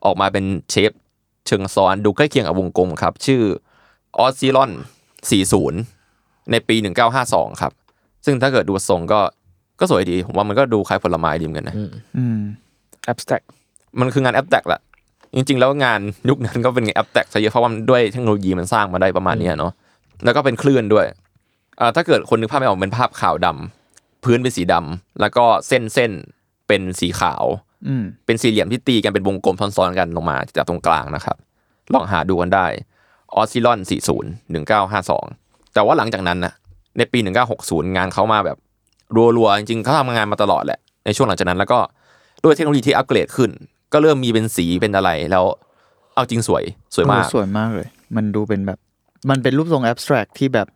[0.05, 0.93] ออกมาเป็นเชฟ
[1.47, 3.43] เชิงซ้อนดูใกล้เคียงกับวงกลมครับ ชื่อ
[4.19, 4.71] ออสซิลอน
[5.81, 6.77] 40 ในปี
[7.19, 7.73] 1952 ครับ
[8.25, 9.21] ซึ่งถ้าเกิดดูทรงก็
[9.81, 11.77] ก็สวยดี ผมว่ามันก็ดูคล้ายผลไม้ดีเหมือนกันนะ
[12.17, 12.39] อืม
[13.11, 13.45] abstract
[14.01, 14.81] มันคืองาน abstract แหละ
[15.35, 19.73] จริง ๆ แล้วงานยุคนั้นก็เป็นงาน abstract ซะเยอะเพราะว่ามันด้วยเทคโนโลยีมันสร้างมาได้ประมาณเนี้ยเนาะ
[20.25, 21.05] แล้วก็เป็นคลื่นด้วย
[21.81, 23.82] อ่าถ้าเกิดคนนึกภาพไม่ออกเป็นภาพขาวดำ
[24.25, 26.13] พื้นเป็นสีดำแล้วก็เส้นเส้น
[26.69, 27.45] เป็นสีขาว
[27.89, 31.37] อืมเป็นสี่เหลี่ยมที่ตีกันเป็นวงกลมซ้อนๆกันลงมาจากตรงกลางนะครับ
[31.95, 32.67] ลองหาดูกันได้
[33.35, 33.79] Oscillon
[34.41, 36.53] 40 1952 แต่ว่าหลังจากนั้นนะ
[36.99, 37.19] ในปี
[37.59, 38.57] 1960 งานเขามาแบบ
[39.37, 41.81] รัวๆ จริงๆเขาทำงานมาตลอดแหละ ในช่วงหลังจากนั้นแล้วก็
[42.45, 43.51] ด้วยเทคโนโลยีที่อัปเกรดขึ้น
[43.93, 45.45] ก็เริ่มมีเป็นสีเป็นอะไรแล้ว
[46.15, 46.65] เอาจริงสวย
[46.95, 48.79] สวยมากเออสวยมากเลย มันดูเป็นแบบ
[49.31, 50.69] มันเป็นรูปทรง abstract ที่แบบ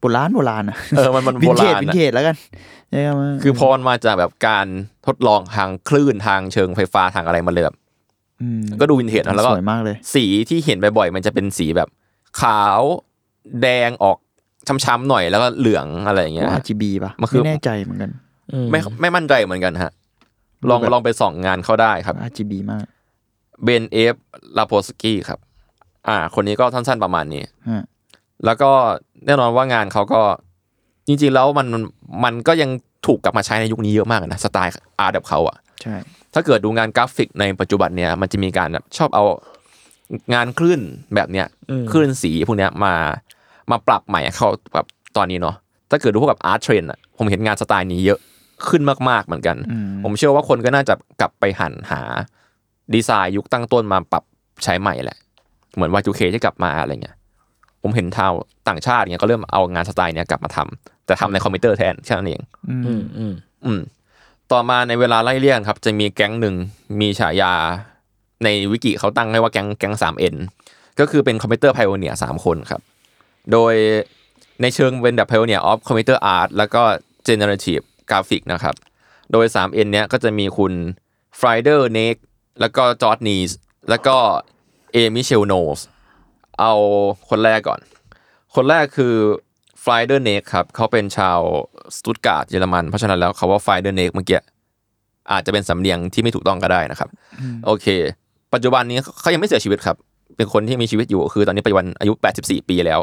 [0.00, 2.36] โบราณโบราณอะเออมันมันวิโบนเทราจณวินอะเทจแล้วกัน
[2.90, 4.66] ใช่ไหมคือพอมันมาจากแบบการ
[5.06, 7.76] ทดลองทางคลื่นทางเชิงไฟฟ้าทางอะไรมันเลยแบบ
[8.40, 11.88] อืมก็ดูวินเทจนะแล้วก็สวยมากเลย สีที่เห็นบ่อยๆมันจะเป็นสีแบบ
[12.40, 12.80] ขาว
[13.62, 14.18] แดงออก
[14.84, 18.10] ช้ำๆหน่อยแล้วก็เหลืองอะไรอย่างเงี้ยว่า RGB ป่ะมันคือ ไม่แน่ใจเหมือนกัน
[18.52, 19.92] อืมไม่ไม่มั่นใจเหมือนกันฮะ
[20.68, 22.84] ลองแบบลองไปส่องงานเขาได้ครับ RGB มาก
[23.64, 24.14] Ben F.
[24.56, 25.38] Laposky ครับ
[26.08, 27.84] อ่า คนนี้ก็สั้นๆประมาณนี้ ฮะ
[28.44, 28.70] แล้วก็
[29.26, 30.20] แน่นอนว่างานเขาก็
[31.06, 31.66] จริงๆแล้วมัน
[32.24, 32.70] มันก็ยัง
[33.06, 35.96] ถูกกลับมาใช้ในยุคนี้เยอะมากนะสไตล์ art แบบเขาอะใช่
[36.34, 39.24] ถ้าเกิดดูงานกราฟิกในปัจจุบันเนี่ยมันจะมีการแบบชอบเอา
[40.34, 40.80] งานคลื่น
[41.14, 42.94] แบบเนี้ยอืมคลื่นสีพวกเนี้ยมา
[43.70, 45.56] มาปรับใหม่เข้าแบบตอนนี้เนาะ
[45.90, 48.18] ถ้าเกิดดูพวกกับ art trend อะผมเห็นงานสไตล์นี้เยอะ
[48.68, 52.02] ขึ้นมากๆเหมือนกันอืมผมเชื่อว่าคนก็น่าจะกลับไปหันหา
[52.94, 54.24] ดีไซน์ยุคตั้งต้นมาปรับ
[54.64, 55.18] ใช้ใหม่แหละ
[55.74, 57.16] เหมือน Y2K ที่กลับมาอะไรเงี้ย
[57.82, 58.32] ผมเห็นทาง
[58.68, 63.32] ต่างชาติเนี่ยก็เริ่มเอางานสไตล์เนี้ยกลับมาทำแต่ทำในคอมพิวเตอร์แทนแค่นั้นเองอืมอืมอืม
[63.64, 63.80] อืม
[64.52, 66.54] ต่อมาในเวลาไล่เลี่ยครับ จะมีแก๊งหนึ่ง
[67.00, 67.52] มีฉายา
[68.44, 70.34] ในวิกิเขาตั้งให้ว่าแก๊งแก๊งสาม N
[70.98, 72.80] ก็คือเป็น computer pioneer สามคนครับ
[73.52, 73.74] โดย
[74.62, 76.82] ในเชิงเป็นแบบ Pioneer of Computer Art แล้วก็
[77.28, 78.74] Generative Graphic นะครับ
[79.32, 80.72] โดย 3N เนี้ยก็จะมีคุณ
[81.38, 82.16] Frieder Nake
[82.60, 83.50] แล้วก็ Georg Nees
[83.90, 84.16] แล้วก็
[84.92, 84.96] A.
[84.96, 85.80] Michael Noll
[86.60, 86.72] เอา
[87.30, 87.80] คนแรกก่อน
[88.54, 89.14] คนแรกคือ
[89.82, 91.38] Frieder Nake ครับเขาเป็นชาว
[91.96, 94.40] สตุตการ์ตเยอรมัน เพราะฉะนั้นแล้วเขาว่า Frieder Nake เมื่อกี้
[95.32, 97.08] อาจจะเป็นสำเนียงที่ไม่ถูกต้องก็ได้นะครับ
[97.66, 97.86] โอเค
[98.54, 99.96] ปัจจุบันนี้เขายังไม่เสียชีวิตครับ
[100.36, 102.12] เป็นคนที่มีชีวิตอยู่คือ ตอนนี้ปัจจุบันอายุ
[102.42, 103.00] 84 ปีแล้ว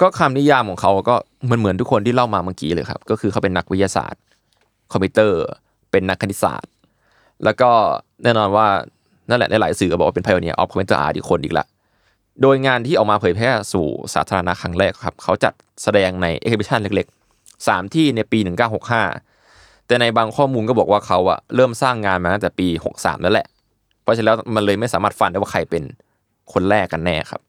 [0.00, 4.22] ก็คำนิยามของเขาก็เหมือนเหมือนทุกคนที่เล่ามาเมื่อกี้เลยครับ ก็คือเขาเป็นนักวิทยาศาสตร์
[4.92, 5.38] คอมพิวเตอร์
[5.90, 6.70] เป็นนักคณิตศาสตร์
[7.44, 7.70] แล้วก็
[8.22, 8.66] แน่นอนว่า
[9.28, 11.66] นั่นแหละในหลายสื่อก็บอกว่าเป็น pioneer of computer art อีกคนอีกละ
[12.42, 15.52] โดยงานที่ออกมาเผยแพร่สู่สาธารณะครั้งแรกครับ เขาจัด
[15.82, 18.38] แสดงใน exhibition เล็กๆ 3 ที่ในปี
[19.14, 22.66] 1965 แต่ในบางข้อมูลก็บอกว่าเขาอะเริ่มสร้างงานมาตั้งแต่ปี
[22.96, 23.46] 63แล้วแหละ
[24.02, 25.82] เพราะฉะนั้นแล้วมันเลยไม่สามารถฟันได้ว่าใครเป็น
[26.52, 27.40] คนแรกกันแน่ครับ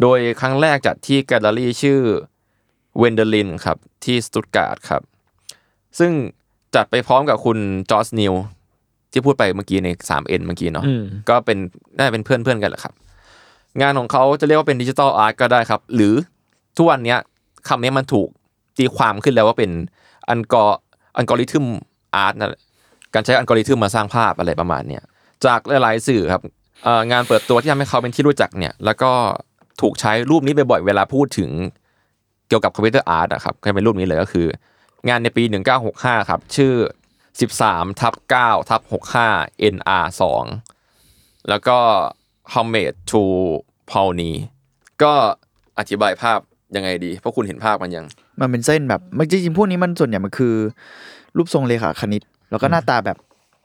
[0.00, 2.00] โดยครั้งแรกจัดที่แกลเลอรี่ชื่อ
[2.98, 5.02] เวนเดลินครับที่สตุตการ์ดครับ
[5.98, 6.12] ซึ่ง
[6.74, 7.58] จัดไปพร้อมกับคุณ
[7.90, 8.34] จอร์จนิว
[9.12, 11.58] ที่พูดไปเมื่อกี้ใน 3N เมื่อกี้เนาะอืมก็เป็น
[11.96, 12.94] น่าจะเป็นเพื่อนเพื่อนๆกันแหละครับ
[13.80, 16.14] งานของเขาจะเรียกว่าเป็นดิจิทัลอาร์ตก็ได้ครับ หรือ
[16.76, 17.16] ทุกวันนี้
[17.68, 18.28] คำนี้มันถูก
[18.78, 19.70] ตีความขึ้นแล้วว่าเป็น
[20.28, 20.64] อัลกอ
[21.16, 21.64] algorithm
[22.14, 22.62] art นั่นแหละ
[23.14, 25.02] การใช้อันกอริทึมมาสร้างภาพอะไรประมาณเนี้ย
[25.44, 26.42] จากหลายๆสื่อครับ
[27.10, 29.12] งานเปิดตัวที่ทำให้เขาเป็นที่รู้จักเนี่ย แล้วก็
[29.80, 31.50] ถูกใช้รูปนี้บ่อยๆเวลาพูดถึง
[32.48, 34.46] เกี่ยวกับ computer art อะครับก็เป็นรูปนี้เลยก็คือ
[35.08, 35.42] งานในปี
[35.86, 36.74] 1965 ครับ ชื่อ
[37.34, 38.80] 13ทับ9ทับ
[39.24, 40.06] 65 NR
[40.76, 41.78] 2 แล้วก็
[42.52, 43.22] Homemade to
[43.90, 44.32] p a u l n y
[45.02, 45.12] ก็
[45.78, 46.38] อธิบายภาพ
[46.76, 48.04] ยังไงดี เพราะคุณเห็นภาพมันยัง
[48.40, 50.54] มันเป็นเส้นแบบมันจริงๆพวกนี้มันส่วนใหญ่มันคือ
[51.36, 53.18] รูปทรงเลขาคณิต แล้วก็หน้าตาแบบ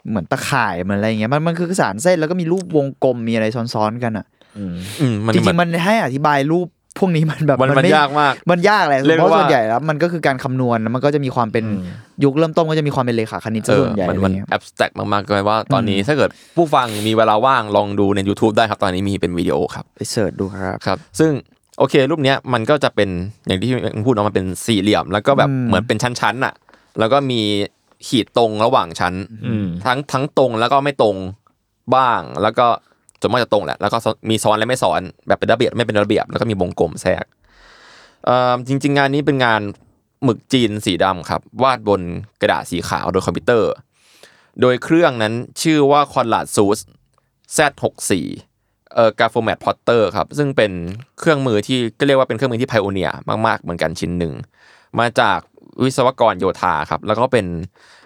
[0.09, 4.25] เหมือนตะข่ายเหมือนอะไรอย่างเงี้ยมันมันคือสารเส้นแล้วก็มีรูปวงกลมมีอะไรซ้อนๆกันอะ
[4.57, 11.81] อืมอืมมันจริงๆมันให้อธิบายรูป พวกนี้มันแบบมันมันไยากมาก มันยากแหละเรียกเพราะว่าส่วนใหญ่แล้วมันก็คือการคำนวณแล้วมันก็จะมีความเป็นอืม
[12.23, 21.31] ยุคเริ่มต้นก็จะมีความเป็นเลขาคณิตซะเออส่วนใหญ่มันอะไรมันเงี้ย abstract มากๆเลยว่าตอนนี้ถ้าเกิดผู้ฟังมีเวลาว่างลองดูใน YouTube ได้ครับตอนนี้มีเป็นวิดีโอครับไป search ดูครับครับ ซึ่ง
[21.77, 23.09] โอเค รูปเนี้ยมันก็จะเป็น
[23.47, 23.69] อย่างที่
[24.05, 26.53] พูดเนาะมันเป็นสี่เหลี่ยม แล้วก็แบบอืมเหมือนเป็นชั้นๆน่ะ
[26.99, 27.41] แล้วก็มี
[28.07, 29.13] ขีดตรงระหว่างชั้น
[29.45, 31.15] อืมทั้งทั้งตรงแล้วก็ไม่ตรง
[31.95, 32.67] บ้างแล้วก็
[33.21, 33.97] ส่วนมากจะตรงแหละแล้วก็
[34.29, 37.25] มีซ้อนและไม่ซ้อนแบบเป็นระเบียบไม่เป็นระเบียบแล้วก็มีวงกลมแทรก
[38.67, 39.61] จริง ๆ งานนี้เป็นงาน
[40.23, 42.01] หมึกจีนสีดำครับ วาดบน
[42.41, 43.71] กระดาษสีขาวโดยคอมพิวเตอร์
[44.61, 46.83] โดยเครื่องนั้นชื่อว่า Konrad Zuse
[47.55, 48.11] Z64
[48.93, 50.71] เอ่อ Graphomat plotter ครับ ซึ่งเป็น
[51.19, 53.09] เครื่องมือที่ก็เรียกว่าเป็นเครื่องมือที่ pioneer
[53.47, 54.33] มาก ๆ เหมือนกันชิ้นหนึ่ง
[54.99, 55.39] มาจาก
[55.83, 57.45] วิศวกรโยธาครับ แล้วก็เป็น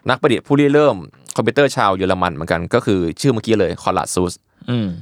[0.09, 0.97] นักประดิษฐ์ผู้ริเริ่ม
[1.35, 4.33] คอมพิวเตอร์ชาวเยอรมันเหมือนกัน ก็คือชื่อเมื่อกี้เลย Konrad Zuse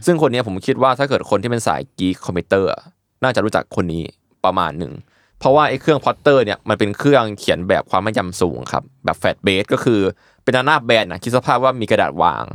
[0.06, 2.82] ซึ่งคนเนี้ยผมคิดว่าถ้าเกิดคนที่เป็นสาย geek คอมพิวเตอร์อะ
[3.24, 4.04] น่าจะรู้จักคนนี้
[4.46, 4.94] ประมาณหนึ่ง
[5.40, 10.00] เพราะว่าไอ้เครื่อง plotter เนี่ยมันเป็นเครื่องเขียนแบบความแม่นยำสูงครับแบบ flatbed ก็คือ
[10.44, 12.46] เป็นหน้าแบนนะคิดสภาพว่ามีกระดาษวาง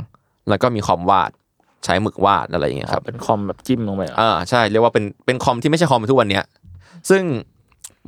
[0.49, 1.31] แล้วก็มีคอมวาด
[1.85, 6.43] ใช้หมึกวาดอะไรอย่างเงี้ยครับเป็นคอมแบบจิ้มลงไปเหรออ่าใช่เรียกว่าเป็นเป็นคอมที่ไม่ใช่คอมทุกวันเนี้ย
[7.09, 7.21] ซึ่ง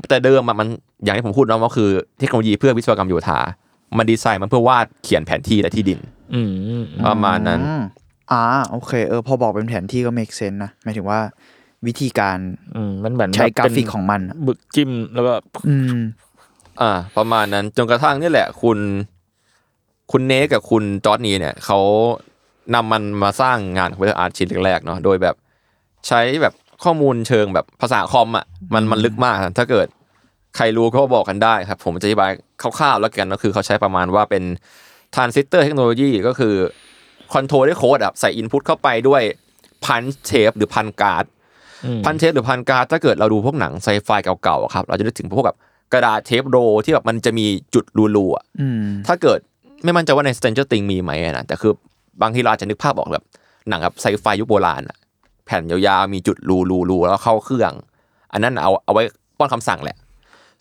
[0.09, 0.67] แต่เดิมอะมัน
[1.03, 3.39] อย่างที่ผมพูดเนาะว่าคือเทคโนโลยีเพื่อวิศวกรรมโยธา
[3.97, 5.99] มันดีไซน์มันเพื่อวาดเขียนแผนที่และที่ดิน
[6.33, 7.61] อืมอืมอืมประมาณนั้น
[8.31, 11.19] อืมอ่าโอเคเออพอบอกเป็นแผนที่ก็ make sense นะหมายถึงว่า
[11.87, 12.37] วิธีการ
[12.75, 15.33] อืมมันเหมือนใช้แบบกราฟิกเป็นของมันอะหมึกจิ้มแล้วก็
[15.69, 15.99] อืม
[16.81, 18.79] อ่า ประมาณนั้นจนกระทั่งนี่แหละ คุณ
[20.11, 21.79] คุณ Nake กับคุณ Georg Nees เนี่ยเขา
[22.75, 25.35] นำมันมาสร้างงาน computer art ชิ้นแรกๆเนาะโดยแบบ
[26.07, 29.87] ใช้แบบข้อมูลเชิงแบบภาษาคอมอะมันมันลึกมากนะถ้าเกิด
[30.55, 34.43] ใครรู้ก็บอกกันได้ครับ ผมจะอธิบายคร่าวๆแล้วกันก็คือเขาใช้ประมาณว่าเป็น
[35.15, 36.55] transistor technology ก็คือ
[37.33, 39.21] control ด้วยโค้ดอะใส่ input เข้าไปด้วย
[39.85, 41.25] punch tape หรือ punch card
[41.85, 44.09] อืม punch tape หรือ punch card ถ้าเกิดเราดูพวกหนังไซไฟ
[44.43, 45.57] เก่าๆอะครับ เราจะนึกถึงพวกแบบ
[45.93, 49.39] กระดาษเทป roll ที่แบบมันจะมีจุดรูๆอะอืมถ้าเกิด
[49.83, 51.73] ไม่มั่นใจว่าใน Stranger Things มีไหมอะนะแต่คือ
[52.21, 53.25] บางทีเราอาจจะนึกภาพออกแบบ
[53.69, 54.97] หนังแบบไซไฟยุคโบราณอะ
[55.45, 57.73] แผ่นยาวๆมีจุดรูๆๆแล้วเข้าเครื่อง
[58.31, 59.03] อันนั้นเอาเอาไว้
[59.37, 59.97] ป้อนคำสั่งแหละ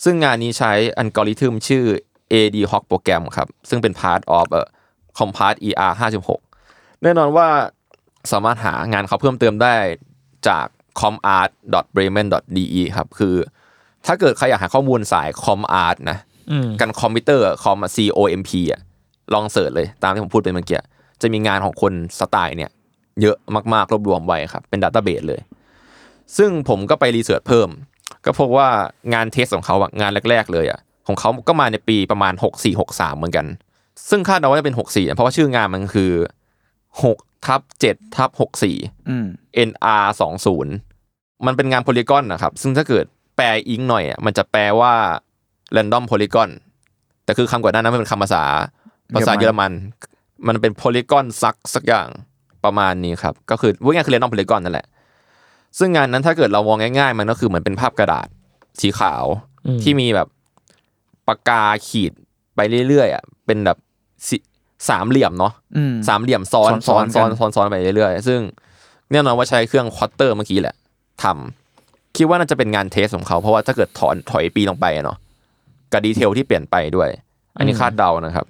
[0.05, 1.85] ซึ่งงานนี้ใช้อัลกอริทึมชื่อ
[2.33, 4.67] AD Hoc โปรแกรมครับ ซึ่งเป็น part of เอ่อ
[5.19, 5.93] compArt ER
[6.25, 6.48] 56
[7.03, 7.49] แน่นอนว่า
[8.33, 9.75] สามารถหางานเขาเพิ่มเติมได้
[10.49, 10.67] จาก
[11.01, 11.51] compart
[11.97, 12.65] bremen de
[12.97, 13.35] ครับคือ
[14.07, 16.19] ถ้าเกิดใครอยากหาข้อมูลสาย comp art นะ
[16.51, 18.81] อืมกันคอมพิวเตอร์คอม C O M P อะ
[19.35, 20.81] ลอง search เลยตามที่ผมพูดไปเมื่อกี้
[21.23, 22.71] จะมีงานของคนสไตล์เนี่ย
[23.23, 23.37] เยอะ
[23.75, 25.41] มากๆรวบรวมไว้ครับ เป็น database เลย
[26.37, 27.69] ซึ่งผมก็ไปรีเสิร์ชเพิ่ม
[28.25, 28.69] ก็พบว่า
[29.15, 33.47] งานเทสของเขาอะงานแรก ๆ เลยอะของเขาก็มาในปีประมาณ 64 63 เหมือนกัน
[34.11, 36.13] ซึ่งคาดเดาว่าจะเป็น 64อะเพราะว่าชื่องานมันคือ
[36.97, 38.31] 6ทับ7ทับ
[38.71, 39.27] 64อืม
[39.69, 43.05] NR 2 0มันเป็นงานโพลีกอนนะครับ ซึ่งถ้าเกิด
[43.37, 44.95] แปลอิงหน่อยอะมันจะแปลว่า
[45.77, 46.51] random polygon
[47.25, 48.45] แต่คือคำก่อนหน้านั้นมันเป็นคำภาษา
[49.15, 49.73] ภาษาเยเยออรรมัมันน
[50.47, 52.09] มันเป็น polygon ซักสักอย่าง
[52.65, 54.87] ประมาณนี้ครับ ก็คือว่าง่ายๆคือ random polygon นั่นแหละ
[55.79, 58.29] ซึ่งงานนั้นถ้าเกิดเรามองง่ายๆ มันก็คือเหมือนเป็นภาพกระดาษ
[58.81, 59.25] สีขาว
[59.67, 60.29] อืมที่มีแบบ
[61.29, 62.13] ปากกาขีด
[62.57, 63.79] ไปเรื่อยๆอะเป็นแบบ
[64.79, 68.41] สิสามเหลี่ยมเนาะอืมสามเหลี่ยมซ้อนซ้ซ้ออนนๆซ้อนกันซ้อนซ้อนไปเรื่อยๆซึ่ง
[69.13, 70.77] แน่นอนว่าใช้เครื่อง plotter เมื่อกี้แหละ
[71.23, 75.19] ทำคิดว่าน่าจะเป็นงาน test ของเขาเพราะว่าถ้าเกิดถอนถอยปีลงไปอะเนาะ
[75.93, 77.09] กับ detail ที่เปลี่ยนไปด้วย
[77.57, 78.47] อันนี้คาดเดานะครับ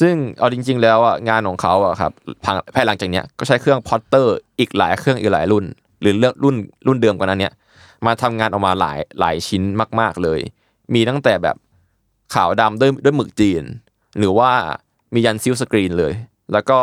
[0.00, 2.12] ซึ่งเอาจริง ๆ แล้วอะงานของเขาอะครับ
[2.44, 5.64] ภายภายหลังจากเนี้ยก็ใช้เครื่อง plotter อีกหลายเครื่องอีกหลายรุ่น
[6.00, 6.56] หรือเรื่องรุ่น
[6.86, 7.52] รุ่นเดิมกว่านั้นเนี่ย
[8.06, 9.62] มาทำงานออกมาหลายหลายชิ้น
[10.00, 10.40] มาก ๆเลย
[10.94, 11.56] มีตั้งแต่แบบ
[12.34, 13.62] ขาวดำด้วยด้วยหมึกจีน
[14.18, 14.50] หรือว่า
[15.14, 16.12] มียัน silkscreen เลย
[16.52, 16.80] แล้วก็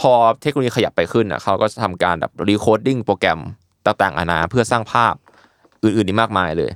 [0.00, 3.40] พอเทคโนโลยีขยับไปขึ้นอะเขาก็จะทำการแบบ recoding โปรแกรม
[3.86, 5.14] ต่างๆอานาเพื่อสร้างภาพ
[5.82, 6.70] อื่นๆนี่มากมายเลย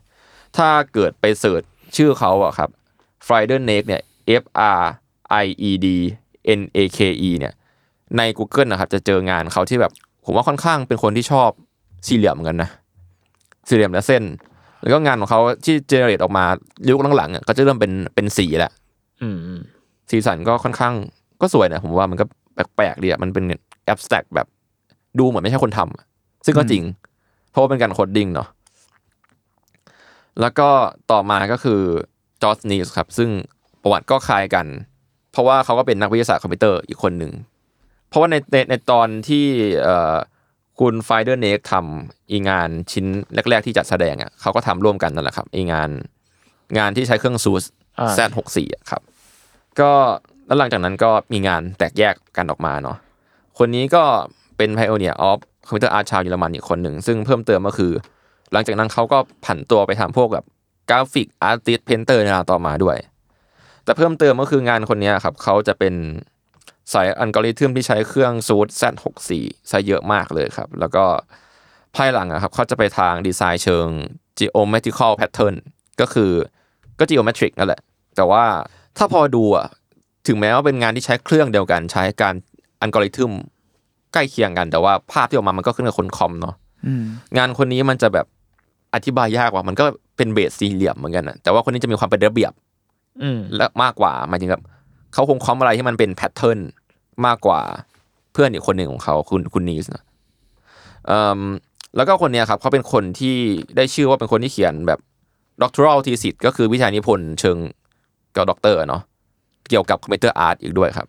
[0.57, 1.63] ถ้าเกิดไปเสิร์ช
[1.97, 2.69] ชื่อเขาอะครับ
[3.27, 4.03] Friday Neck เนี่ย
[4.43, 4.45] F
[4.79, 4.83] R
[5.45, 5.87] I E D
[6.59, 7.55] N A K E เนี่ย
[8.17, 9.93] ใน Google นะครับจะเจองานเขาที่แบบ
[10.25, 11.51] ผมว่าค่อนข้างเป็นคนที่ชอบ
[12.07, 12.71] สี่เหลี่ยมกันนะ
[13.69, 14.23] สี่เหลี่ยมและเส้น
[14.83, 16.45] แล้วก็งานของเขาที่เจเนเรตออกมา
[16.89, 18.73] ยุคหลังๆอะก็จะเริ่มเป็นเป็นสีแหละ
[20.11, 20.95] สีสันก็ค่อนข้าง
[21.41, 22.25] ก็สวยนะผมว่ามันก็
[22.77, 23.45] แปลกๆดีอะมันเป็น
[23.85, 24.47] แอบสแต็กแบบ
[25.19, 26.05] ดูเหมือนไม่ใช่คนทำอะ
[26.45, 26.83] ซึ่งก็จริง
[27.51, 28.49] เพราะว่าเป็นการ coding เนาะ
[30.41, 30.69] แล้วก็
[31.11, 31.81] ต่อมาก็คือ
[32.43, 33.31] Georg Nees ครับ ซึ่ง
[33.83, 34.67] ประวัติก็คล้ายกัน
[35.33, 37.33] เพราะว่าเขาก็เป็นนักวิทยาศาสตร์คอมพิวเตอร์อีกคนหนึ่ง
[38.09, 39.45] เพราะว่าในในในตอนที่
[39.83, 40.17] เอ่อ
[40.81, 43.07] คุณ Frieder Nake ทำอีงานชิ้น
[43.51, 45.91] แรก ๆ ที่จัดแสดงอะเขาก็ทำร่วมกันนั่นแหละครับอีงาน
[46.79, 47.65] งานที่ใช้เครื่อง Zuse
[47.99, 49.03] อ่า Z หกสี่ครับ
[49.81, 49.91] ก็
[50.47, 52.97] แล้วหลังจากนั้นก็มีงานแตกแยกกันออกมาเนาะ
[53.59, 54.05] คนนี้ก็
[54.57, 57.93] เป็น pioneer of computer art ชาวเยอรมันอีกคนหนึ่ง ซึ่งเพิ่มเติมก็คือ
[58.53, 60.45] หลังจากนั้นเขาก็ผันตัวไปทำพวกแบบ
[60.91, 62.97] graphic artist painter ในเวลาต่อมาด้วย
[63.85, 65.95] แต่เพิ่มเติมก็คืองานคนนี้ครับเขาจะเป็น
[66.93, 69.29] สายอัลกอริทึมที่ใช้เครื่องซูด Z64
[69.69, 71.05] ใช้เยอะมากเลยครับ แล้วก็
[71.97, 73.87] ภายหลังอะครับเขาจะไปทางดีไซน์เชิง
[74.39, 75.57] geometrical pattern
[76.01, 76.33] ก็คือ
[76.99, 77.81] ก็ geometric นั่นแหละ
[78.17, 78.45] แต่ว่า
[78.97, 79.67] ถ้าพอดูอะ
[80.27, 82.35] ถึงแม้ว่าเป็นงานที่ใช้เครื่องเดียวกัน ใช้การ
[82.81, 83.33] อัลกอริทึม
[84.13, 86.55] ใกล้เคียงกัน แต่ว่าภาพที่ออกมามันก็ขึ้นกับคนคอมเนาะ
[86.87, 87.05] อืม
[87.37, 88.27] งานคนนี้มันจะแบบ
[88.95, 89.85] อธิบายยากกว่ามันก็
[90.17, 92.53] เป็น base สี่เหลี่ยมเหมือนกันนะแต่ว่าคนนี้จะมีความเป็นระเบียบ
[93.23, 94.63] อืมและมากกว่าหมายถึงแบบ
[95.13, 96.59] เขาคงคอมอะไรที่มันเป็น pattern
[97.27, 97.61] มากกว่า
[98.33, 100.03] เพื่อนอีกคนหนึ่งของเขาคุณคุณ Nees นะ
[101.07, 101.41] เอ่อ
[101.97, 103.37] แล้วก็คนเนี้ยครับเขาเป็นคนที่
[103.77, 104.99] ได้ชื่อว่าเป็นคนที่เขียนแบบ
[105.63, 107.57] doctoral thesis ก็คือวิทยานิพนธ์เชิง
[108.35, 109.03] กับด็อกเตอร์เนาะ
[109.69, 111.09] เกี่ยวกับ computer art อีกด้วยครับ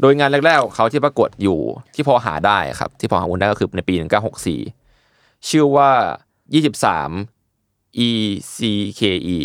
[0.00, 1.58] โดยงานแรกๆเขาที่ปรากฏอยู่
[1.94, 3.94] ที่พอหาได้ครับ ที่พอหาได้ก็คือในปี
[4.70, 5.90] 1964 ชื่อว่า
[7.16, 9.38] 23 Ecke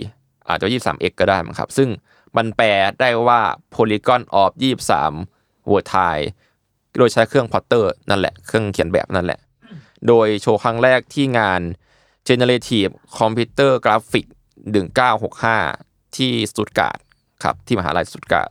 [0.48, 1.90] อาจจะ 23x ก็ได้มั้งครับ ซึ่ง
[2.38, 3.42] มันแปลได้ว่า
[3.74, 4.52] polygon of
[5.12, 6.18] 23 vertices
[6.98, 9.40] โดยใช้เครื่อง plotter นั่นแหละ เครื่องเขียนแบบนั่นแหละ
[10.08, 11.62] โดยโชว์ครั้งแรกที่งาน
[12.28, 14.26] Generative Computer Graphic
[15.22, 17.00] 1965 ที่สตุตการ์ด
[17.44, 18.50] ครับที่มหาลัยสตุตการ์ด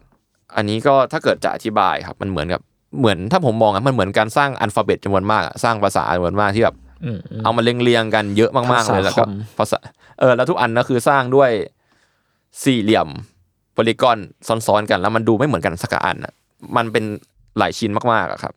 [0.56, 2.60] อันนี้ก็ถ้าเกิดจะอธิบายครับมันเหมือนกับ
[2.98, 9.78] เหมือนถ้าผมมองอะมันเหมือนการสร้างอัลฟาเบตจำนวนมากอะสร้างภาษาจำนวนมากที่แบบอืมอืมเอามาเรียงเรียงๆกันเยอะมากๆเลยภาษาแล้วก็คอมภาษา
[10.20, 11.50] เออแล้วทุกอันก็คือสร้างด้วย
[12.64, 13.08] สี่เหลี่ยม
[13.72, 14.18] โพลีกอน
[14.66, 16.32] ซ้อนๆกัน แล้วมันดูไม่เหมือนกันสักอันอะ
[16.76, 17.04] มันเป็น
[17.58, 18.54] หลายชิ้นมากๆอะครับ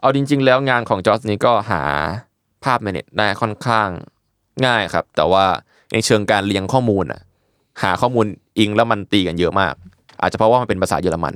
[0.00, 1.82] เอาจริง ๆ แล้วงานของจอร์จนี้ก็หา
[2.64, 3.88] ภาพในเน็ตได้ค่อนข้าง
[4.66, 5.44] ง่ายครับ แต่ว่า
[5.92, 7.20] ในเชิงการเรียงข้อมูลอะ
[7.82, 8.26] หาข้อมูล
[8.58, 9.74] อิงแล้วมันตีกันเยอะมาก
[10.20, 11.34] อาจจะเพราะว่ามันเป็นภาษาเยอรมัน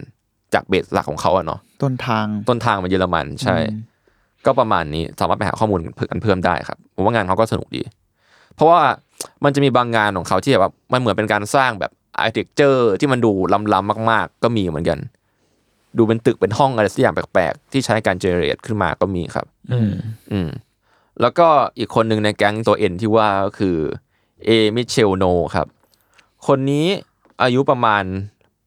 [0.55, 3.81] จากเบสหลักของเขาอะเนาะต้นทางต้นทางมันเยอรมันใช่อืม
[4.47, 5.79] ก็ประมาณนี้สามารถไปหาข้อมูล
[6.11, 7.83] กันเพิ่มได้ครับผมว่างานเขาก็สนุกดี
[8.55, 8.81] เพราะว่า
[9.45, 13.33] มันจะมีบางงานของเขาที่แบบมันเหมือนเป็นการสร้างแบบarchitecture ที่มันดู
[13.73, 14.99] ล้ำๆมาก ๆ ก็มีเหมือนกัน
[15.99, 19.93] ดูเป็นตึกเป็นห้องอะไรสักอย่างแปลกๆ ที่ใช้การ generate ขึ้นมาก็มีครับ อืม
[20.33, 20.49] อืม
[21.21, 21.49] แล้วก็
[21.79, 23.77] อีกคนหนึ่งในแก๊งตัวเอ็นที่ว่าก็คือ
[24.45, 25.67] A Michael Noll ครับ
[26.47, 26.87] คนนี้
[27.43, 28.05] อายุประมาณ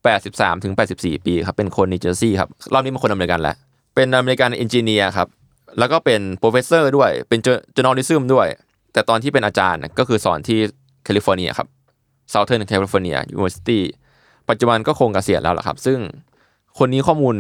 [0.02, 3.56] 83ถึง84 ปีครับเป็นคนนิวเจอร์ซีย์ครับรอบนี้เป็นคนอเมริกันแหละ
[3.96, 5.28] เป็นอเมริกัน engineer ครับ
[5.80, 7.40] แล้วก็เป็น professor ด้วยเป็น
[7.76, 8.48] journalism ด้วย
[8.94, 10.60] แต่ตอนที่เป็นอาจารย์ก็คือสอนที่
[11.04, 11.68] แคลิฟอร์เนียครับ
[12.34, 13.80] Southern California University
[14.50, 16.00] ปัจจุบันก็คงเกษียณแล้วล่ะครับ ซึ่ง
[16.80, 17.36] คนนี้ข้อมูล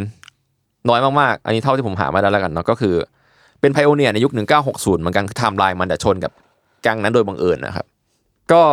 [0.89, 2.95] น้อยมากๆ อันนี้เท่าที่ผมหามาได้แล้วกันเนาะก็คือ
[3.61, 4.31] เป็น pioneer ในยุค
[4.65, 6.31] 1960 เหมือนกันคือไทม์ไลน์มันจะชนกับ
[6.85, 7.85] แก๊งนั้นโดยบังเอิญนะครับ
[8.51, 8.63] ก็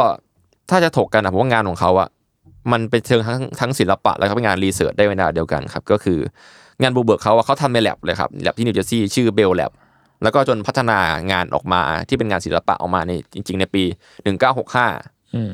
[0.71, 2.09] ถ้าจะถกกันนะผมว่างานของเขาอะ
[2.73, 6.19] มันเป็นเชิงทั้งทั้งศิลปะแล้วก็เป็นงาน research ได้เวลาเดียวกันครับ ก็คือ
[6.83, 9.73] งานบูเบิร์กเขาอะเขาทำในแลบเลยครับแลบที่นิวเจอร์ซีย์ชื่อ Bell Labs
[10.23, 10.99] แล้วก็จนพัฒนา
[11.33, 13.85] งานออกมาที่เป็นงานศิลปะออกมาในจริง ๆ ในปี
[14.59, 15.53] 1965อืม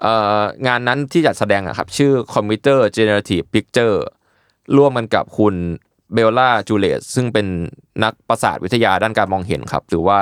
[0.00, 3.96] เอ่องานนั้นที่จัดแสดงอะครับ ชื่อ Computer Generative Picture
[4.76, 5.54] ร่วมกันกับคุณ
[6.14, 7.46] เบลล่าจูเลสซึ่งเป็น
[8.04, 10.20] นักประสาทวิทยาด้านการมองเห็นครับ หรือว่า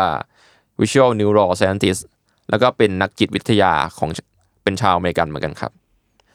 [0.80, 2.02] Visual Neuroscientist
[2.50, 4.10] แล้วก็เป็นนักจิตวิทยาของ
[4.62, 5.72] เป็นชาวอเมริกันเหมือนกันครับ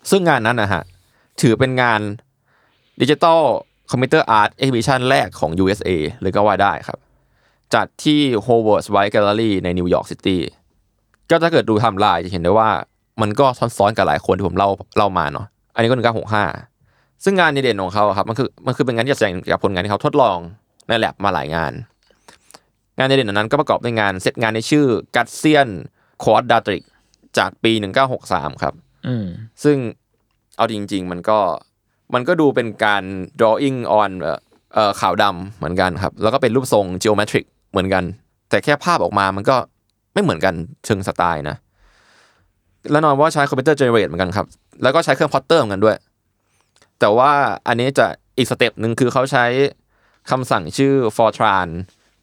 [0.09, 0.83] ซึ่งงานนั้นนะฮะ
[1.41, 2.01] ถือเป็นงาน
[3.01, 3.41] digital
[3.91, 5.89] computer art exhibition แรกของ USA
[6.21, 6.99] เลยก็ว่าได้ครับ
[7.73, 10.41] จัดที่ Howard Wise Gallery ในนิวยอร์กซิตี้
[11.29, 12.69] ก็ถ้าเกิดดูทม์ไลน์จะเห็นได้ว่า
[13.21, 13.45] มันก็
[13.77, 16.43] ซ้อนๆกับหลายคนที่ผมเล่าเล่ามาเนาะอันนี้ก็หนึ่งเก้าหกห้า
[17.23, 20.37] ซึ่งงานในเด่นของเขาครับมันคือมันคือเป็นงานที่แสดงกับผลงานที่เขาทดลอง
[20.87, 21.71] ในแลบมาหลายงาน
[22.97, 25.69] งานในเด่นนั้นก็ประกอบด้วยงานเซตงานในชื่อกัตเซียน
[26.25, 26.81] g a t s i a n Quadratic
[27.37, 27.71] จากปี
[28.17, 28.73] 1963 ครับ
[29.07, 29.25] อืม
[29.63, 29.77] ซึ่ง
[30.57, 31.39] เอาจริง ๆ มันก็
[32.13, 33.03] มันก็ดูเป็นการ
[33.39, 34.39] drawing on เอ่อ
[34.73, 38.03] เอ่อขาวดำเหมือนกันครับ แล้วก็เป็นรูปทรง geometric เหมือนกัน
[38.49, 39.55] แต่แค่ภาพออกมามันก็
[40.13, 40.53] ไม่เหมือนกัน
[40.85, 41.55] เชิงสไตล์นะ
[42.91, 44.47] แล้วนอนว่าใช้คอมพิวเตอร์ generate เหมือนกันครับ
[44.83, 45.97] แล้วก็ใช้เครื่องพอตเตอร์เหมือนกันด้วย
[46.99, 47.31] แต่ว่า
[47.67, 48.05] อันนี้จะ
[48.37, 49.45] อีก step หนึ่งคือเขาใช้
[50.31, 51.69] คำสั่งชื่อ Fortran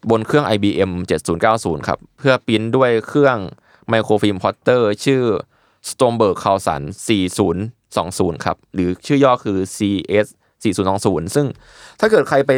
[0.09, 0.91] บนเครื่อง IBM
[1.39, 3.37] 7090 ครับ เพื่อปริ้นด้วยเครื่อง
[3.89, 5.23] microfilm plotter ชื่อ
[5.89, 6.81] Stromberg c a r l s o n
[8.37, 10.27] 4020 ครับ หรือชื่อย่อคือ CS
[10.63, 11.45] 4020 ซึ่ง
[11.99, 12.51] ถ้าเกิดใครไป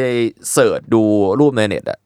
[0.52, 1.02] search ดู
[1.40, 1.98] รูปในเน็ตอะ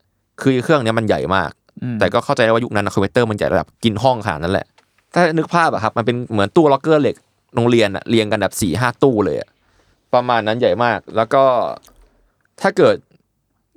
[0.43, 1.51] คือเครื่องเนี้ยมันใหญ่มาก
[1.99, 4.67] แต่ก็เข้าใจได้ว่ายุคนั้นนะคอมพิวเตอร์มันใหญ่ระดับกินห้องขนาดนั้นแหละ
[5.15, 7.17] ถ้านึกภาพอะครับ มันเป็นเหมือนตู้ล็อกเกอร์เหล็ก
[7.55, 9.49] โรงเรียนอะเรียงกันแบบสี่ห้าตู้เลยอะ
[10.15, 11.45] ประมาณนั้นใหญ่มาก แล้วก็
[12.61, 12.97] ถ้าเกิด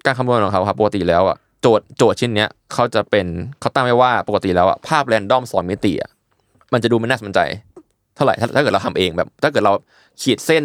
[0.06, 3.26] การคำนวณของเขาครับปกติแล้วอะ โจทย์โจทย์ชิ้นเนี้ยเขาจะเป็น
[3.60, 6.10] เขาตั้งไว้ว่าปกติแล้วอะภาพแรนดอมสองมิติอะ
[6.74, 7.40] มันจะดูไม่น่าสนใจ
[8.16, 9.74] เท่าไหร่ถ้าถ้าเกิดเราทำเองแบบ ถ้าเกิดเรา
[10.22, 10.64] ขีดเส้น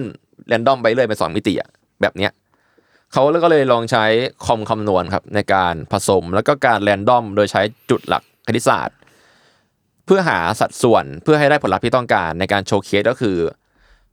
[0.48, 1.68] แรนดอมไปเรื่อยเป็นสองมิติอะ
[2.02, 2.32] แบบเนี้ย
[3.12, 4.04] เขาก็เลยลองใช้
[4.46, 8.96] คอมคำนวณครับในการผสมแล้วก็การแรนดอมโดยใช้จุดหลักคณิตศาสตร์
[10.06, 13.36] เพื่อหาสัดส่วนเพื่อให้ได้ผลลัพธ์ที่ต้องการในการโชว์เคสก็คือ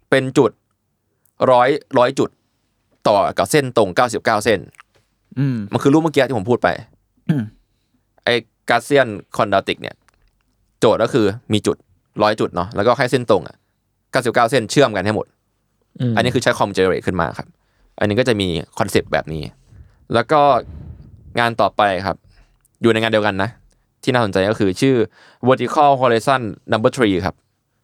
[0.10, 0.52] เป็นจุด
[1.52, 2.30] ร้อยร้อยจุด
[3.08, 4.60] ต่อกับเส้นตรง 99 เส้น
[5.56, 6.69] มมันคือรูปเมื่อกี้ที่ผมพูดไป
[7.30, 7.43] อืม
[8.26, 8.34] ไอ้
[8.69, 9.96] Gaussian Quadratic เนี่ย
[10.80, 11.78] โจทย์ก็คือมีจุด
[12.22, 13.56] ร้อยจุดเนาะแล้วก็ให้เส้นตรงอะ
[14.02, 15.26] 99เส้นเชื่อมกันให้หมด
[16.00, 17.48] อืมอันนี้คือใช้คอม generate ขึ้นมาครับ
[18.00, 19.43] อันนี้ก็จะมี concept แบบนี้
[20.13, 20.41] แล้วก็
[21.39, 22.17] งานต่อไปครับ
[22.82, 23.50] อยู่ในงานเดียวกันนะ
[24.04, 24.96] ที่น่าสนใจก็คือชื่อ
[25.48, 26.41] vertical horizon
[26.72, 27.36] number three ครับ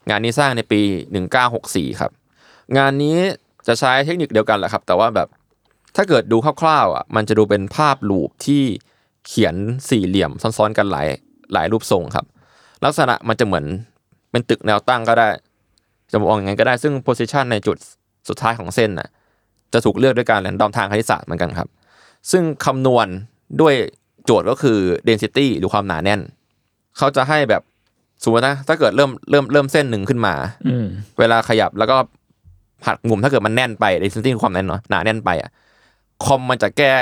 [0.09, 0.81] งานนี้สร้างในปี
[1.41, 2.11] 1964 ครับ
[2.77, 3.17] งานนี้
[3.67, 5.27] จะใช้เทคนิคเดียวกันแหละครับ แต่ว่าแบบ
[5.95, 8.63] ถ้าเกิดดูคร่าวๆอะมันจะดูเป็นภาพลูปที่
[9.27, 9.55] เขียน
[9.89, 11.07] สี่เหลี่ยมซ้อนๆกันหลาย
[11.53, 12.25] หลายรูปทรงครับ
[12.85, 13.65] ลักษณะมันจะเหมือน
[14.31, 15.27] เป็นตึกแนวตั้งก็ได้
[16.11, 17.77] จะมองอย่างนั้นก็ได้ซึ่ง position ในจุด
[18.29, 19.09] สุดท้ายของเส้นน่ะ
[19.73, 21.69] จะถูกเลือกด้วยการแรนดอมทางคณิตศาสตร์เหมือนกันครับ
[22.31, 23.07] ซึ่งคำนวณ
[23.61, 23.73] ด้วย
[24.25, 26.21] โจทย์ก็คือ density หรือความหนาแน่น
[26.97, 27.61] เขาจะให้แบบ
[28.23, 30.33] สมมตินะถ้าเกิดเริ่มเริ่มเริ่มเส้นหนึ่งขึ้นมา
[30.67, 30.85] อืม
[31.19, 31.97] เวลาขยับแล้วก็
[32.87, 35.49] หักมุมถ้าเกิดมันแน่นไป density คือความแน่นเนาะหนาแน่นไปอะ
[36.25, 36.93] คอมมันจะแก้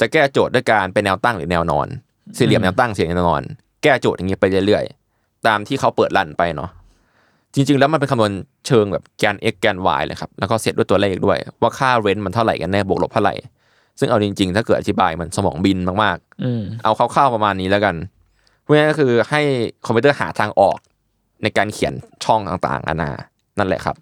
[0.00, 1.88] จะแก้โจทย์ด้วยการเป็นแนวตั้งหรือแนวนอน
[2.36, 3.42] สี่เหลี่ยมแนวตั้งสี่เหลี่ยมแนวนอน
[3.82, 6.70] แก้โจทย์อย่างนี้ไปเรื่อยๆ ตามที่เขาเปิดรันไปเนาะ
[7.54, 8.32] จริง ๆ แล้วมันเป็นคำนวณ
[8.66, 13.34] เชิงแบบแกน x แกน y เลยครับแล้วก็เซตด้วยตัวเลขด้วย ว่าค่าเรนต์มันเท่าไหร่กันแน่บวกลบเท่าไหร่
[13.98, 17.94] ซึ่งเอาจริง ๆ ถ้าเกิดอธิบายมันสมองบินมากอืมๆเอาคร่าวๆประมาณนี้แล้วกัน
[18.62, 19.40] เพราะงั้นก็คือให้
[19.86, 20.78] คอมพิวเตอร์หาทางออก
[21.42, 23.10] ในการเขียนช่องต่างๆนานา
[23.58, 23.96] นั่นแหละครับ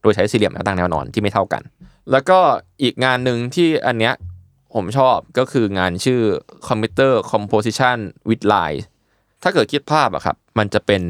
[0.00, 1.62] โดยใช้สี่เหลี่ยมแนวตั้งแนวนอนที่ไม่เท่ากัน
[2.12, 2.38] แล้วก็
[2.82, 4.14] อีกงานหนึ่งที่อันเนี้ย
[4.74, 6.20] ผมชอบก็คืองานชื่อ
[6.68, 8.80] Computer Composition with Line
[9.42, 11.02] ถ้าเกิดคิดภาพอะครับ มันจะเป็น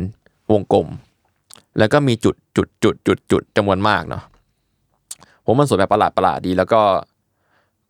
[0.53, 0.89] วงกลม
[1.79, 4.23] แล้วก็มีจุดจุดจุดจุดจุดจำนวนมากเนาะ
[5.45, 6.81] ผมมันสวยแบบประหลาดประหลาดดี แล้วก็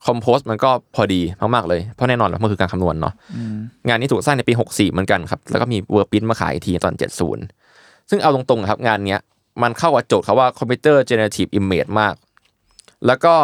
[0.06, 1.20] compose มันก็พอดี
[1.54, 3.14] มากๆเลย เพราะแน่นอนแล้วมันคือการคำนวณเนาะ
[3.88, 6.94] งานนี้ถูกสร้างในปี 64 เหมือนกันครับ แล้วก็มีเวอร์ปินมาขายอีกทีตอน
[7.50, 9.20] 70 ซึ่งเอาตรงๆครับงานเนี้ย
[9.62, 12.14] มันเข้ากับโจทย์เขาว่าคอมพิวเตอร์เจเน r a t i v e image มาก
[13.06, 13.34] แล้วก็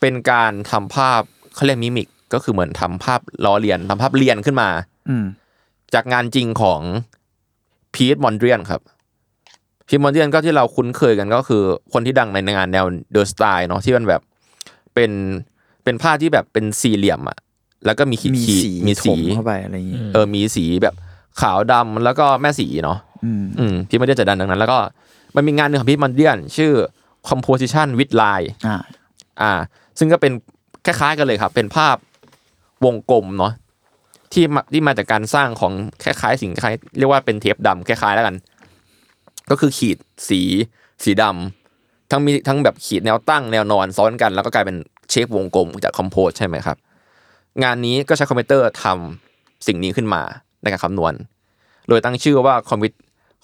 [0.00, 1.22] เป็นการทำภาพ
[1.54, 4.68] เขาเรียก mimic ก็คือเหมือนทำภาพล้อเลียนทำภาพเลียนขึ้นมา
[5.08, 5.24] อืม
[5.94, 6.80] จากงานจริงของ
[7.94, 8.80] Piet Mondrian ครับ
[9.88, 14.20] Piet Mondrian ก็ที่เราคุ้นเคยกันก็คือ คนที่ดังในงานแนว De Stijl เนาะที่มันแบบ
[14.94, 15.10] เป็น
[15.84, 17.38] เป็นภาพที่แบบเป็นสี่เหลี่ยมอะ
[17.86, 20.94] แล้วก็มีขีดมีขีดสีมีถสีมเข้าไปอะไรอย่างงี้เออมีสีแบบ
[21.40, 24.78] ขาวดำแล้วก็แม่สีเนาะอืมอืม Piet Mondrian จะดันดังนั้น แล้วก็
[25.34, 26.72] มันมีงานหนึ่งของ Piet Mondrian ชื่อ
[27.28, 28.76] composition with line อ่า
[29.42, 29.52] อ่า
[29.98, 30.32] ซึ่งก็เป็น
[30.86, 31.96] คล้ายๆกันเลยครับ เป็นภาพ
[32.84, 33.52] วงกลมเนาะ
[34.32, 35.72] ที่มาที่มาจากการสร้างของ
[36.04, 38.36] คล้ายๆสิ่งคล้ายเรียกว่าเป็นเทปดำคล้ายๆแล้วกัน
[39.50, 40.40] ก็คือขีดสี
[41.04, 44.76] สีดำทั้งมีทั้งแบบขีดแนวตั้งแนวนอนซ้อนกัน แล้วก็กลายเป็น
[45.10, 46.76] shape วงกลมจากคอมโพสใช่ไหมครับ
[47.62, 50.22] งานนี้ก็ใช้คอมพิวเตอร์ทำสิ่งนี้ขึ้นมา
[50.62, 51.14] ในการคำนวณ
[51.88, 52.90] โดยตั้งชื่อว่าคอมพิว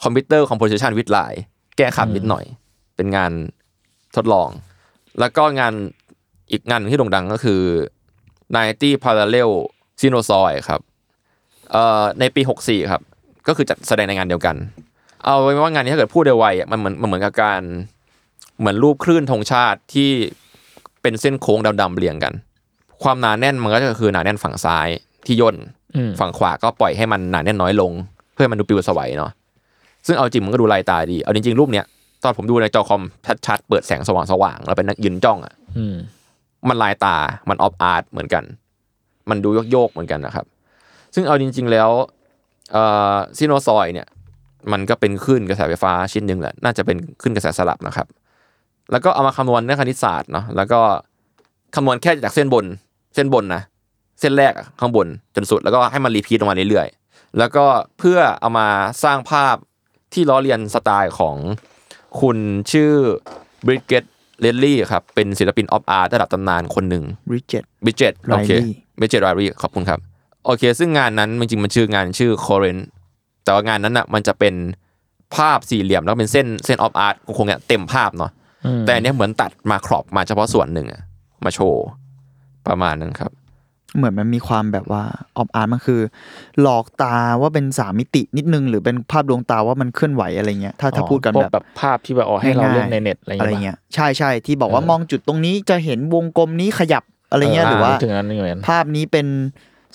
[0.02, 1.18] คอมพิวเตอร์ composeิชันวิดไล
[1.76, 2.44] แก้ขัดนิดหน่อย
[2.96, 3.32] เป็นงาน
[4.18, 4.48] ทดลอง
[5.20, 5.72] แล้วก็งาน
[6.50, 7.60] อีกงานหนึ่งที่โด่งดังก็คือ
[8.32, 9.50] 90 Parallel
[10.00, 10.80] s i n o s o i ครับ
[11.72, 13.02] เอ่อในปี 64 ครับ
[13.48, 14.56] ก็คือจัดแสดงในงานเดียวกัน
[15.24, 17.62] เอาไว้ว่างานนี้ถ้าเกิดพูดไวๆอะมันเหมือนมันเหมือนกับการ
[18.58, 20.10] เหมือนรูปคลื่นธงชาติที่
[21.02, 22.34] เป็นเส้นโค้งดำๆเรียงกัน
[23.02, 24.88] ความหนาแน่นมันก็จะคือหนาแน่นฝั่งซ้าย
[25.26, 25.56] ที่ย่น
[25.96, 27.92] อืมฝั่งขวาก็ปล่อยให้มันหนาแน่นน้อยลง
[28.32, 29.30] เพื่อให้มันดูปลิวสวัยเนาะ
[30.06, 31.86] ซึ่งเอาจริงมันก็ดูลายตาดี เอาจริงๆรูปเนี้ย
[32.22, 33.02] ตอนผมดูในจอคอม
[33.46, 34.10] ชัดๆ เปิดแสงส
[34.42, 35.96] ว่างๆแล้วเป็นนักยืนจ้องอะอืม
[36.68, 37.16] มันลายตา
[37.48, 38.44] มัน op art เหมือนกัน
[39.30, 40.46] มันดูโยกๆเหมือนกันนะครับ
[41.14, 41.90] ซึ่งเอาจริง ๆ แล้ว
[42.72, 44.08] เอ่อ sinusoid เนี่ย
[44.72, 48.06] มันก็เป็นคลื่นกระแสไฟฟ้าชิ้นหนึ่งแหละ น่าจะเป็นคลื่นกระแสสลับนะครับ
[48.92, 50.80] แล้วก็เอามาคำนวณในคณิตศาสตร์เนาะ แล้วก็
[51.74, 52.66] คำนวณแค่จากเส้นบน
[53.14, 53.62] เส้นบนนะ
[54.20, 57.64] เส้นแรกอะข้างบนจนสุด แล้วก็ให้มัน repeat ลงมาเรื่อยๆ แล้วก็
[57.98, 58.68] เพื่อเอามา
[59.04, 59.56] สร้างภาพ
[60.12, 61.36] ที่ล้อเลียนสไตล์ของ
[62.20, 62.38] คุณ
[62.72, 62.90] ชื่อ
[63.66, 64.04] Bridget
[64.40, 69.98] Riley ครับ เป็นศิลปิน op art ระดับตำนานคนหนึ่งริเจต Bridget โอเค Riley Bridget Riley ขอบคุณครับ
[70.44, 72.78] โอเค ซึ่งงานนั้นจริงๆมันชื่องานชื่อ c o r r e n
[73.44, 74.54] แต่ว่างานนั้นอะมันจะเป็น
[75.36, 78.30] ภาพสี่เหลี่ยมแล้วเป็นเส้นเส้น op art โค้งๆเนี่ยเต็มภาพเนาะ
[78.66, 81.02] อืมแต่อันเนี้ยเหมือนตัดมา crop มาเฉพาะส่วนหนึ่งอะ
[81.44, 81.84] มาโชว์
[82.66, 83.32] ประมาณนั้นครับ
[83.96, 85.02] เหมือนมันมีความแบบว่า
[85.36, 86.00] op art มันคือ
[86.60, 99.26] หลอกตาว่าเป็นสามมิตินิดนึง หรือเป็นภาพดวงตาว่ามันเคลื่อนไหวอะไรเงี้ยถ้าถ้าพูดกันพวแบบแบบภาพที่แบบอ๋อให้เราง่ายๆเล่นในเน็ตอะไรอะไรเงี้ยเงี้ยใช่ใช่ที่บอกว่าเออมองจุดตรงนี้จะเห็นวงกลมนี้ขยับอะไรเงี้ยหรือว่าถึงนั้นนี่เหมือนกันภาพนี้เป็น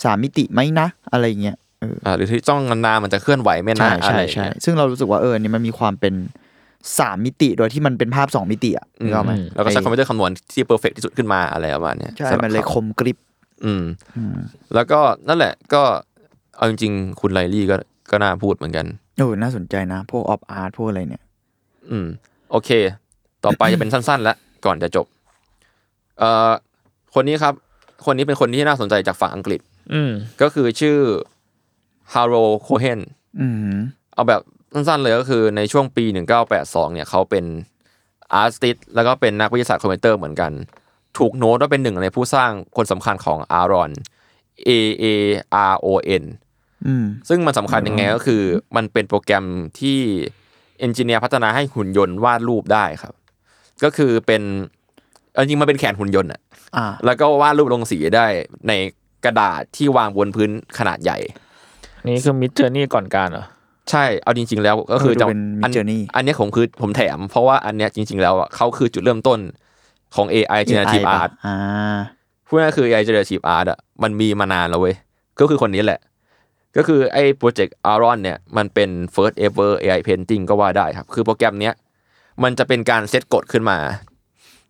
[0.03, 6.13] สามมิติไหมนะ อะไรเงี้ยเอออ่าหรือที่จ้องนานๆมันจะเคลื่อนไหวไม่ใช่นานอะไรใช่อย่างใช่เงี้ยซึ่งเรารู้สึกว่าเออนี่มันมีความเป็น
[6.99, 13.17] สามมิติโดยที่มันเป็นภาพสองมิติอะนึกออกไหมแล้วก็ใช้คอมพิวเตอร์คำนวณที่ perfect ที่สุดขึ้นมาอะไรประมาณเนี้ยใช่สำหรับมันเลยขาคมกริบ
[13.65, 13.83] อืม
[14.15, 14.35] อืม
[14.75, 15.83] แล้วก็นั่นแหละ ก็
[16.55, 17.75] เอาจริงๆคุณ Riley ก็
[18.11, 18.85] ก็น่าพูดเหมือนกัน
[19.17, 21.23] โอ้น่าสนใจนะ พวก op art พวกอะไรเนี่ย
[21.89, 22.07] อืม
[22.51, 22.69] โอเค
[23.43, 25.05] ต่อไปจะเป็นสั้นๆแล้วก่อนจะจบ
[26.19, 26.51] เอ่อ
[27.15, 27.53] คนนี้ครับ
[28.05, 29.61] คนนี้เป็นคนที่น่าสนใจจากฝั่งอังกฤษ
[29.93, 30.97] อืม ก็คือชื่อ
[32.13, 32.99] Harold Cohen
[33.39, 33.75] อืม
[34.13, 34.41] เอาแบบ
[34.73, 36.05] สั้นๆเลยก็คือในช่วงปี
[36.49, 37.45] 1982 เนี่ยเขาเป็น
[38.33, 40.51] artist แล้วก็เป็นนักวิทยาศาสตร์คอมพิวเตอร์เหมือนกัน
[41.17, 43.91] ถูกโน้ตว่าเป็นหนึ่งในผู้สร้างคนสำคัญของอารอน
[44.67, 44.69] A
[45.03, 45.05] A
[45.71, 45.87] R O
[46.21, 46.23] N
[46.87, 48.41] อืมซึ่งมันสำคัญยังไงก็คือ
[48.75, 49.45] มันเป็นโปรแกรม
[49.79, 49.99] ที่
[50.79, 53.13] เอนจิเนียร์พัฒนาให้หุ่นยนต์วาดรูปได้ครับ
[53.83, 54.41] ก็คือเป็น
[55.33, 56.41] เอาจริงๆมันเป็นแขนหุ่นยนต์อะ
[56.77, 58.25] อ่าแล้วก็วาดรูปลงสีได้
[58.67, 58.73] ใน
[59.25, 61.17] กระดาษที่วางบนพื้นขนาดใหญ่
[62.05, 63.45] นี่คือมิดเจอร์นี่ก่อนการเหรอ
[63.89, 69.39] ใช่ เอาจริง ๆ แล้วก็คือเออดูเป็นอัน Midjourney อันเนี้ยผมคือผมแถม เพราะว่าอันเนี้ยจริง ๆ แล้วอะเขาคือจุดเริ่มต้น
[70.15, 71.55] ของ AI generative AI ป่ะ art อ่า
[72.47, 74.95] พูดง่ายๆคือ AI generative art อะมันมีมานานแล้วเว้ย
[75.39, 75.99] ก็คือคนนี้แหละ
[76.77, 81.73] ก็คือไอ้โปรเจกต์ Aaron เนี่ย มันเป็น first ever AI painting ก็ว่าได้ครับ คือโปรแกรมเนี้ย
[82.43, 83.77] มันจะเป็นการเซตกฎขึ้นมา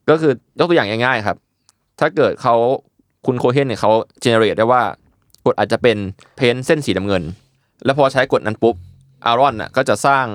[0.10, 1.38] ก็คือยกตัวอย่างง่ายๆครับ
[2.00, 2.56] ถ้าเกิดเขา
[3.26, 3.92] คุณโคเฮนเนี่ยเขา
[4.24, 4.84] generate ได้ว่า
[5.46, 5.98] กฎอาจจะเป็น
[6.36, 7.24] เพ้นเส้นสีน้ำเงิน
[7.86, 8.76] แล้วพอใช้กฎนั้นปุ๊บ
[9.30, 10.26] Aaron น่ะก็จะสร้าง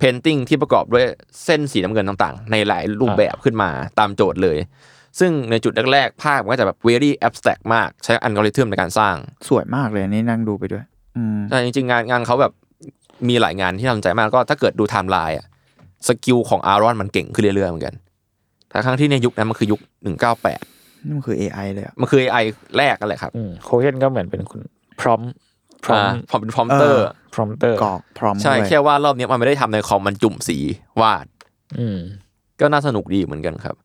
[0.00, 1.04] painting ที่ประกอบด้วย
[1.44, 4.58] เส้นสีน้ำเงินต่างๆ ในหลายรูปแบบขึ้นมาตามโจทย์เลย
[5.18, 9.14] ซึ่งในจุดแรกๆ ภาพมันก็จะแบบ very abstract มากใช้อัลกอริทึมในการสร้าง
[9.48, 10.84] สวยมากเลยอันนี่นั่งดูไปด้วย
[11.16, 12.52] อืมแต่จริงๆ งานงานเขาแบบ
[13.28, 15.46] มีหลายงานที่น่าสนใจมากก็ถ้าเกิดดูไทม์ไลน์อะ
[16.08, 17.94] skill ของ AARON มันเก่งขึ้นเรื่อยๆเหมือนกัน
[18.68, 19.80] แต่ครั้งที่ในยุคนั้นมันคือยุค
[20.42, 22.44] 198นี่มันคือ AI เลยอะมันคือ AI
[22.76, 24.60] แรกกันแหละครับอืม Cohen ก็เหมือนเป็นคุณ
[25.00, 25.20] พร้อม
[25.84, 30.58] พร้อมอ่าพอเป็นพรอมเตอร์พร้อมเตอร์กรอกพร้อมใช่ด้วยแค่ว่ารอบนี้มันไม่ได้ทำในคอมมันจุ่มสี
[31.00, 31.26] วาด
[31.78, 31.98] อืม
[32.60, 33.76] ก็น่าสนุกดีเหมือนกันครับ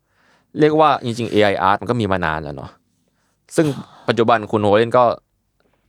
[0.60, 2.72] เรียกว่าจริงๆ AI art มันก็มีมานานแล้วเนาะ
[3.56, 3.68] ซึ่ง
[4.08, 5.04] ปัจจุบันคุณโฮเลนก็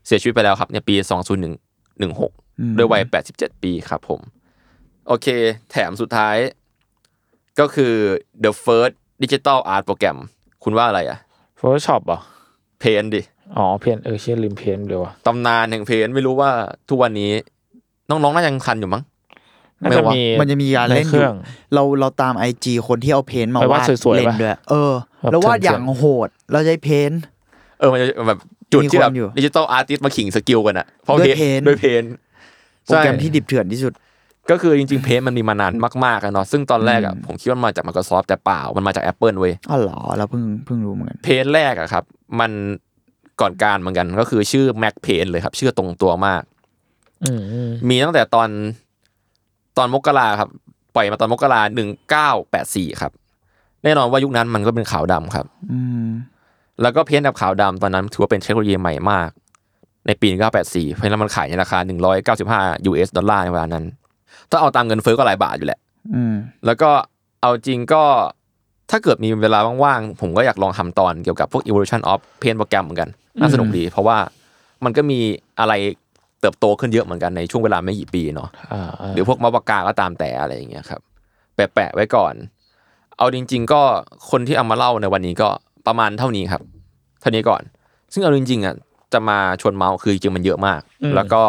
[0.06, 3.02] เสียชีวิตไปแล้วครับในปี2016อืมด้วยวัย
[3.32, 4.20] 87ปีครับผม
[5.06, 5.26] โอเค
[5.70, 6.36] แถมสุดท้าย
[7.60, 7.94] ก็คือ
[8.44, 10.18] the first digital art program
[10.64, 11.18] คุณว่าอะไรอะ
[11.60, 12.20] Photoshop เหรอ
[12.80, 13.22] Paint ดิ
[13.56, 16.50] อ๋อ Paint เออเชื่อลืม Paint เลยวะตำนานแห่ง Paint ไม่รู้ว่า
[16.88, 17.30] ทุกวันนี้
[18.08, 19.02] น้องๆน่าจะยังทันอยู่มั้ง
[19.82, 21.36] น่าจะมีมันจะมีการเล่นในอเครื่ยู่อง
[21.74, 27.20] เราเราตาม IG คนที่เอา Paint มาไปวาดวาดสวยๆเล่นปะด้วยเออแบบแล้ววาดเถื่อนๆอย่างโหดเราใช้ Paint
[27.78, 28.38] เออมันจะแบบ
[28.72, 32.02] จุดที่แบบมีคนอยู่ digital artist มาขิง skill กันอะเพราะด้วยเพน paint ด้วยเพน
[32.84, 33.92] โปรแกรมที่ดิบเถื่อนที่สุด
[34.50, 35.72] ก็คือจริงๆเพจมันมีมานาน
[36.04, 42.04] มากๆอะเนาะซึ่งตอนแรกอะอืมผมคิดว่ามันมาจาก Microsoft แต่เปล่ามันมาจาก Apple เว้ยอ๋อเหรอเราเพิ่งเพิ่งรู้เหมือนกันเพจแรกอะครับ
[42.40, 42.50] มัน
[43.40, 46.42] ก่อนการเหมือนกันก็คือชื่อ Mac Paint เลยครับ ชื่อตรงตัวมาก
[47.24, 48.48] อืมอืมมีตั้งแต่ตอน
[49.76, 50.50] ตอนมกราครับ
[50.94, 53.12] ปล่อยมาตอนมกราหนึ่งเก้าแปดสี่ครับ
[53.84, 56.08] แน่นอนว่ายุคนั้นมันก็เป็นขาวดำครับ อืม
[56.82, 59.30] แล้วก็เพ้นท์แบบขาวดำตอนนั้นถือว่าเป็นเทคโนโลยีใหม่มาก
[60.06, 61.78] ในปี 1984 เพราะฉะนั้นมันขายในราคา
[62.34, 63.84] 195 US ดอลลาร์ในเวลานั้น
[64.50, 65.80] ถ้าเอาตามเงินเฟ้อก็หลายบาทอยู่แหละ
[66.14, 66.34] อืม
[66.66, 66.90] แล้วก็
[67.42, 68.02] เอาจริงก็
[68.90, 73.08] ถ้าเกิดมีเวลาว่างๆ ผมก็อยากลองทำตอนเกี่ยวกับพวก evolution of paint โปรแกรมเหมือนกัน
[73.40, 74.16] น่าสนุกดี เพราะว่า
[74.84, 75.18] มันก็มี
[75.60, 75.72] อะไร
[76.40, 81.00] เติบโตขึ้นเยอะเหมือนกันในช่วงเวลาไม่กี่ปีเนาะอ่าาหรือพวกมาปากกาก็ตามแต่อะไรอย่างเงี้ยครับ
[81.54, 82.34] แปะๆไว้ก่อน
[83.18, 83.82] เอาจริง ๆ ก็
[84.30, 85.48] คนที่เอามาเล่าในวันนี้ก็
[85.86, 86.62] ประมาณเท่านี้ครับ
[87.20, 87.62] เท่านี้ก่อน
[88.12, 88.74] ซึ่งเอาจริงๆอะ
[89.12, 90.80] จะมาชวนเมาส์คือจริงๆมันเยอะมาก
[91.16, 91.42] แล้วก็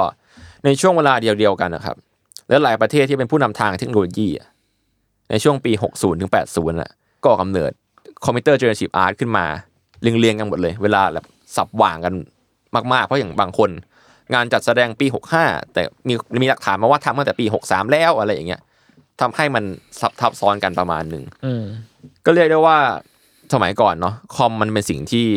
[0.66, 1.96] ในช่วงเวลาเดียวๆกันนะครับ
[2.50, 4.48] และหลายประเทศที่เป็นผู้นำทางเทคโนโลยีอะ
[5.30, 6.92] ในช่วงปี 60ถึง80น่ะ
[7.26, 7.72] ก็ก่อกำเนิด
[8.26, 9.46] computer generative art ขึ้นมา
[10.02, 12.14] เรียงๆกันหมดเลย เวลาแบบสับหว่างกัน
[12.94, 13.70] มากๆ เพราะอย่างบางคน
[14.34, 15.06] งานจัดแสดงปี
[15.40, 18.62] 65 แต่มีมีหลักฐานมาว่าทำตั้งแต่ปี 63 แล้วอะไรอย่างเงี้ย
[19.22, 19.64] ทำให้มัน
[20.00, 21.64] ซับทับซ้อนกันประมาณหนึ่งอืม
[22.26, 22.78] ก็เรียกได้ว่า
[23.54, 25.28] สมัยก่อนเนาะคอมมันเป็นสิ่งที่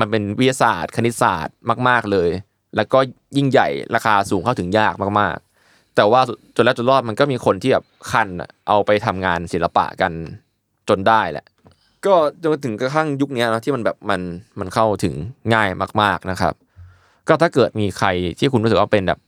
[0.00, 1.56] มันเป็นวิทยาศาสตร์ คณิตศาสตร์
[1.88, 2.30] มาก ๆเลย
[2.76, 2.98] แล้วก็
[3.36, 6.20] ยิ่งใหญ่ราคาสูงเข้าถึงยากมากๆ แต่ว่า
[6.56, 10.12] จนแล้วจนรอดมันก็มีคนที่แบบคันอะเอาไปทำงานศิลปะกัน
[10.88, 11.44] จนได้แหละ
[12.06, 14.20] ก็จนถึงกระทั่งยุคเนี้ยเนาะที่มันแบบมัน
[14.60, 15.14] มันเข้าถึง
[15.54, 15.68] ง่าย
[16.02, 16.54] มาก ๆนะครับ
[17.28, 18.08] ก็ถ้าเกิดมีใคร
[18.38, 19.18] ที่คุณรู้สึกว่าเป็นแบบ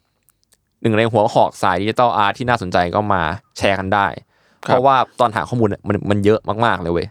[0.82, 3.22] หนึ่งในหัวหอกสาย digital art ที่น่าสนใจก็มา
[3.58, 4.06] แชร์กันได้
[4.60, 7.06] เพราะว่าตอนหาข้อมูลเนี่ยมันมันเยอะมากๆเลยเว้ย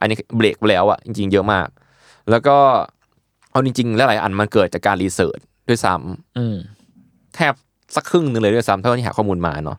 [0.00, 1.68] อันนี้เบรกไปแล้วอะจริง ๆ เยอะมาก
[2.30, 2.56] แล้วก็
[3.50, 6.56] เอาจริงๆแล้วหลายอันมันเกิดจากการ research ด้วยซ้ำอืม
[7.34, 7.52] แทบ
[7.96, 9.78] สักครึ่งหนึ่งเลยด้วยซ้ำเท่าที่หาข้อมูลมาเนาะ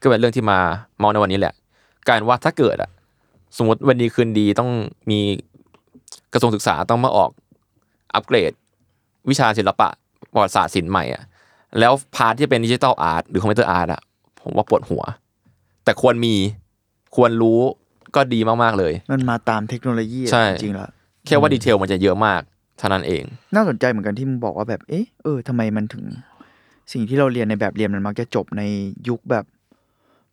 [0.00, 0.58] ก็เป็นเรื่องที่มา
[0.98, 1.54] เมาท์ในวันนี้แหละ
[2.08, 2.90] การว่าถ้าเกิดอะ
[3.56, 4.70] สมมติวันดีคืนดีต้อง
[5.10, 5.20] มี
[6.32, 7.30] กระทรวงศึกษาต้องมาออก
[8.14, 8.52] อัปเกรด
[9.30, 9.88] วิชาศิลปะ
[10.32, 11.22] ประวัติศาสตร์ศิลป์ใหม่อะ
[11.78, 14.02] แล้ว part ที่เป็น digital art หรือ computer art อะ
[14.42, 15.02] ผมว่าปวดหัว
[15.84, 16.34] แต่ควรมี
[17.16, 17.60] ควรรู้
[18.16, 20.90] ก็ดีมากๆเลย มันมาตามเทคโนโลยีอะใช่จริงๆแล้ว
[21.26, 22.40] แค่ว่า detail มันจะเยอะมาก
[22.78, 23.22] เท่านั้นเอง
[23.54, 26.04] น่าสนใจเหมือนกันที่มึงบอกว่าแบบเอ๊ะเออทำไมมันถึง
[26.92, 28.62] สิ่งที่เราเรียนในแบบเรียนมันมักจะจบใน
[29.08, 29.44] ยุคแบบ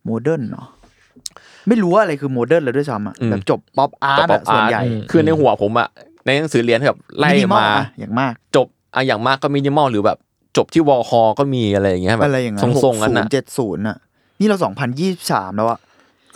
[0.04, 0.66] modern เนาะ
[1.68, 5.88] ไม่รู้ว่าอะไรคือ modern เลยด้วยซ้ำอะอืมแบบจบ pop art pop ส่วนใหญ่ art คือในหัวผมอะ
[6.26, 10.18] ในหนังสือเรียนแบบไล่มินิมอลมาอะอย่างมาก จบอะอย่างมากก็มินิมอลหรือแบบ
[10.56, 13.96] จบที่วอลคอก็มีอะไรอย่างเงี้ยแบบอะไรอย่างทนั้นหรกงๆกันศูนนะย์เจ็ดศูนย์อะ
[14.40, 15.78] นี่เราสองพันยี่สามแล้วอะ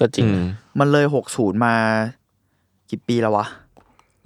[0.00, 0.40] ก็จริงอืม
[0.78, 1.74] มันเลยหกศูนย์มา
[2.90, 3.46] กี่ปีแล้ววะ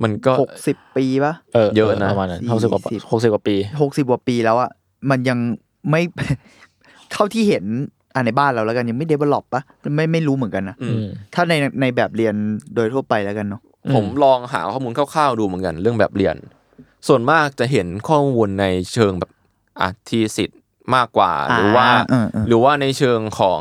[0.02, 4.70] มันก็หกสิบปีปะเออเยอะนะประมาณนั้นสี่หกสิบกว่าสิบหกสิบกว่าปีหกสิบกว่าปีแล้วอะ
[5.11, 5.38] มันยัง
[5.90, 6.00] ไม่
[7.12, 7.64] เท่าที่เห็น
[8.18, 9.62] อะในบ้านเราแล้วกันยังไม่เดเวลลอปปะ
[9.96, 12.34] ไม่ไม่รู้เหมือนกันนะอืมอืมถ้าในในแบบเรียน
[12.74, 13.60] โดยทั่วไปแล้วกันเนาะ
[13.94, 16.36] ผมลองหาข้อมูลคร่าวๆดูเหมือนกันเรื่องแบบเรียน
[17.08, 19.30] ส่วนมากจะเห็นข้อมูลในเชิงแบบ
[19.80, 20.60] อะทีสิทธ์
[20.94, 23.60] มากกว่าหรือว่าเออเออหรือว่าในเชิงของ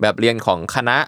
[0.00, 0.98] แบบเรียนของคณะ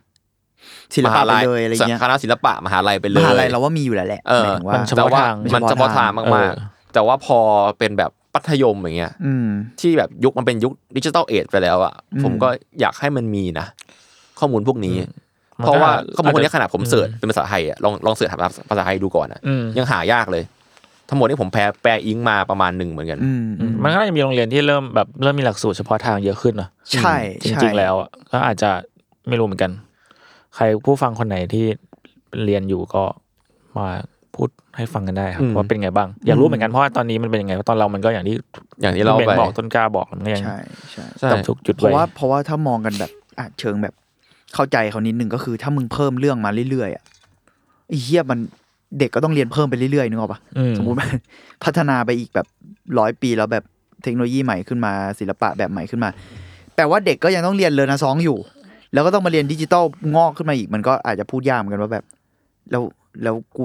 [0.94, 7.38] ศิลมปะหาไปลัยเลยอะไรเงี้ยคณะศิลปะมหาลัยไปเลมยหาลัยเราว่ามีอยู่แล้วแหละเออหมายถึงว่ามันเฉแต่พาะว่าทางมันเฉพาะทางเอมากอๆแต่ว่าพอ
[7.78, 9.48] เป็นแบบ มัธยมอย่างเงี้ยอืม
[9.80, 12.48] ที่แบบยุคมันเป็นยุคดิจิตอลเอจไปแล้วอะอืมผมก็
[12.80, 13.66] อยากให้มันมีนะ
[14.38, 14.96] ข้อมูลพวกนี้
[15.58, 18.38] มันก็เพราะว่าข้อมูลพวกนี้อาจจะขนาดผมเสิร์ชเป็นภาษาไทยอะลองลองเสิร์ชหา
[18.70, 20.44] ภาษาไทยดูก่อนอะอืมยังหายากเลย
[21.08, 28.70] ทั้งหมดนี้ผมแปลแปลอิงมาประมาณหนึ่งเหมือนกันอืมอืมมันก็น่าจะมีโรงเรียนที่เริ่มแบบเริ่มมีหลักสูตรเฉพาะทางเยอะขึ้นเนอะใช่จใช่ริงๆแล้วอะก็อาจจะ
[29.28, 29.70] ไม่รู้เหมือนกัน
[30.54, 31.66] ใครผู้ฟังคนไหนที่
[32.44, 33.02] เรียนอยู่ก็
[33.76, 33.88] มา
[34.40, 38.36] พูดให้ฟังกันได้ครับอืมว่าเป็นไงบ้าง อยากรู้เหมือนกันเพราะว่าตอนนี้มันเป็นยังไงเพราะตอนเรามันก็อย่างที่
[38.82, 40.58] อย่างที่เราพี่ไปบนบอกต้นกล้าบอกมันก็ยังใช่
[40.90, 43.94] ใช่ใช่ทุกจุดเพไว้ราะว่าเพราะว่าถ้ามองกันแบบอะเชิงแบบ
[44.54, 47.04] เข้าใจเขานิดนึงก็คือ ถ้ามึงเพิ่มเรื่องมาเรื่อยๆอะ
[47.88, 48.38] ไอ้เหี้ยมัน
[48.98, 50.96] เด็กก็ต้องเรียนเพิ่มไปเรื่อยๆนึกออกปะอืมสมมุติ
[51.64, 52.46] พัฒนาไปอีกแบบ
[52.98, 53.64] ร้อยปีแล้วแบบ
[54.02, 56.10] เทคโนโลยีใหม่ขึ้นมาศิลปะแบบใหม่ขึ้นมา
[56.76, 58.38] แต่ว่าเด็กก็ยังต้องเรียนเรียนนะซองอยู่
[58.92, 59.84] แล้วก็ต้องมาเรียนดิจิตอล
[60.16, 62.04] งอกขึ้นมาอีกมันก็อาจจะพูดยากเหมือนกันว่าแบบ
[62.70, 62.82] แล้ว
[63.22, 63.64] แล้วกู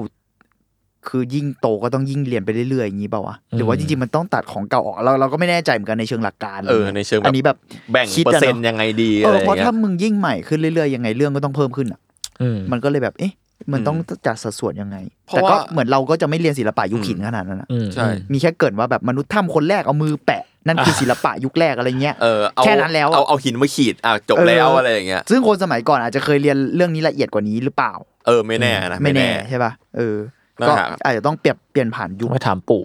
[1.08, 7.56] คือยิ่งโตก็ต้องยิ่งเรียนไปเรื่อยๆอย่างนี้เปล่าวะหรือว่าจริงๆมันต้องตัดของเก่าออกเราเราก็ไม่แน่ใจเหมือนกันในเชิงหลักการเออในเชิงแบบอันนี้แบบ
[7.92, 12.00] แบ่งคิดเปออะร์เซ็นต์เนอะยังไงดีเออะไรออเพย่างราะเงี้ถ้ายมึงยิ่งใหม่ขึ้นเรื่อยๆยังไงเรื่องก็ต้องเพิ่มขึ้นอะ
[12.42, 13.32] อืมมันก็เลยแบบเอ๊ะ
[13.72, 13.96] มันต้อง
[14.26, 14.96] จัดสัดส่วนยังไง
[15.26, 27.92] เพราะแต่ก็ว่าเหมือนเราก็จะไม่เรียนศิลปะยุคหินขนาดนั้นอะอืมใช่มีแค่เกรินว่าแบบมนุษย์ถ้ำคนแรกเอามือแปะนั่นคือศิลปะยุคแรกอะไรเงี้ยเออเอาแค่นั้นแล้วอะเอาเอาหินมาขีดอะจบเออแล้วอะไรอย่างเงี้ยซึ่งคนสมัยก่อนอาจจะเคยเรียนเรื่องนี้ละเอียดกว่านี้หรือเปล่า
[28.26, 30.16] เออไม่แน่นะไม่แน่ใช่ป่ะเออ
[30.60, 32.82] นะก็ฮะอาจจะต้องเปลี่ยนเปลี่ยนผ่านยุคไม่ถามปู่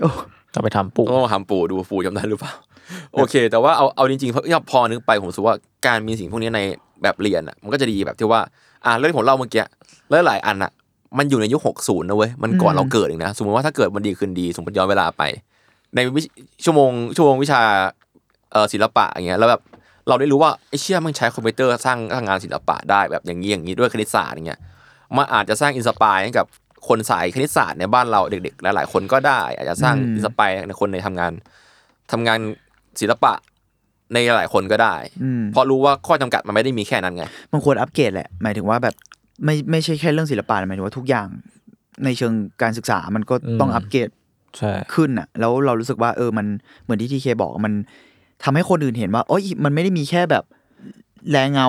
[0.00, 0.10] โอ้
[0.54, 2.52] ก็ไปทำปลูกต้องมาทำปู่ดูปู่จำได้หรือเปล่า
[3.14, 5.54] โอเค แต่ว่าเอาเอาจริงๆเพราะพอนึกไปผมรู้สึกว่า
[5.86, 6.60] การมีสิ่งพวกนี้ใน
[7.02, 8.40] แบบเรียนอะมันก็จะดีแบบที่ว่า
[8.84, 9.64] อ่าเรื่องที่ผมเล่าเมื่อกี้
[10.08, 10.72] แล้วหลายอันอะ
[11.18, 15.22] มันอยู่ในยุค60นะเว้ยมันก่อนอืมเราเกิดเองนะสมมติว่าถ้าเกิดมันดีขึ้นดี สมมติย้อนเวลาไป
[15.94, 16.26] ในวิช
[16.64, 17.60] ชั่วโมงชั่วโมงวิชา
[18.52, 19.62] เอ่อศิลปะอย่างเงี้ยแล้วแบบ
[20.08, 24.60] เราได้รู้ว่าไอ้เชี่ยมันใช้คอมพิวเตอร์สร้างสร้างงานศิลปะได้แบบอย่างนี้อย่างนี้ด้วยคณิตศาสตร์อย่างเงี้ย
[25.16, 26.46] มันอาจจะสร้าง inspire ให้กับ
[26.88, 31.32] คนสายคณิตศาสตร์ในบ้านเราเด็กๆ หลายๆ คนก็ได้ อาจจะสร้างอืม inspire ในคนในทำงาน
[32.12, 32.38] ทำงาน
[33.00, 33.32] ศิลปะ
[34.12, 38.94] ในหลายคนก็ได้อืมเพราะรู้ว่าข้อจำกัดมันไม่ได้มีแค่นั้นไงมันควรอัปเกรดแหละ หมายถึงว่าแบบ
[39.44, 41.26] ไม่ไม่ใช่แค่เรื่องศิลปะหมายถึงว่าทุกอย่าง
[42.04, 42.32] ในเชิง
[42.62, 44.08] การศึกษามันก็ต้องอืมอัปเกรด
[44.56, 46.46] ใช่ขึ้นอะ แล้วเรารู้สึกว่าเออมัน
[46.82, 47.72] เหมือนที่ทีเคบอกมัน
[48.44, 50.44] ทำให้คนอื่นเห็นว่าโอ้ยมันไม่ได้มีแค่แบบ
[51.30, 51.66] แรงเงา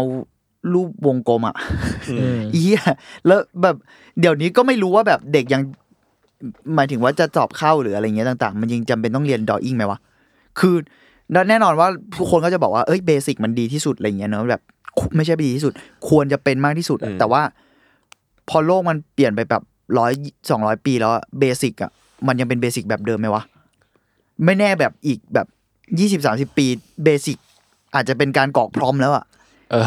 [0.74, 1.56] รูปวงกลมอะ
[2.12, 2.82] อืมเอีย
[3.26, 3.76] แล้วแบบ
[4.20, 5.62] เดี๋ยวนี้ก็ไม่รู้ว่าแบบเด็กยัง
[6.76, 10.00] หมายถึงว่าจะสอบเข้าหรืออะไรเงี้ยต่าง ๆ มันยังจำเป็นต้องเรียน drawing ไหมวะ
[10.60, 10.76] คือ
[11.50, 11.88] แน่นอนว่า
[12.18, 14.62] ทุกคนก็จะบอกว่าเอ้ย basic มันดีที่สุดอะไรเงี้ยเนอะแบบ
[15.16, 15.74] ไม่ใช่ดีที่สุด
[16.10, 17.42] ควรจะเป็นมากที่สุดอะอืมแต่ว่า
[18.50, 19.64] พอโลกมันเปลี่ยนไปแบบ
[19.98, 20.12] ร้อย
[20.50, 21.92] สองร้อยปีแล้ว basic อะ
[22.28, 23.44] มันยังเป็น basic แบบเดิมไหมวะ
[24.46, 25.48] ไม่แน่แบบอีกแบบ
[26.00, 26.66] ยี่สิบสามสิบปี
[27.04, 27.38] เบสิก
[27.96, 29.37] อาจจะเป็นการกรอกพร้อมแล้วอะเออ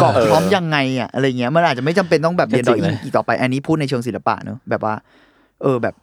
[0.02, 4.94] กรอกพร้อมยังไงอะอะไรเงี้ยมันอาจจะไม่จำเป็นต้องแบบเรียนดจอริงอิเลยงอีกต่อไปอันนี้พูดในเชิงศิลปะเนอะแบบว่า
[5.62, 5.94] เออแบบ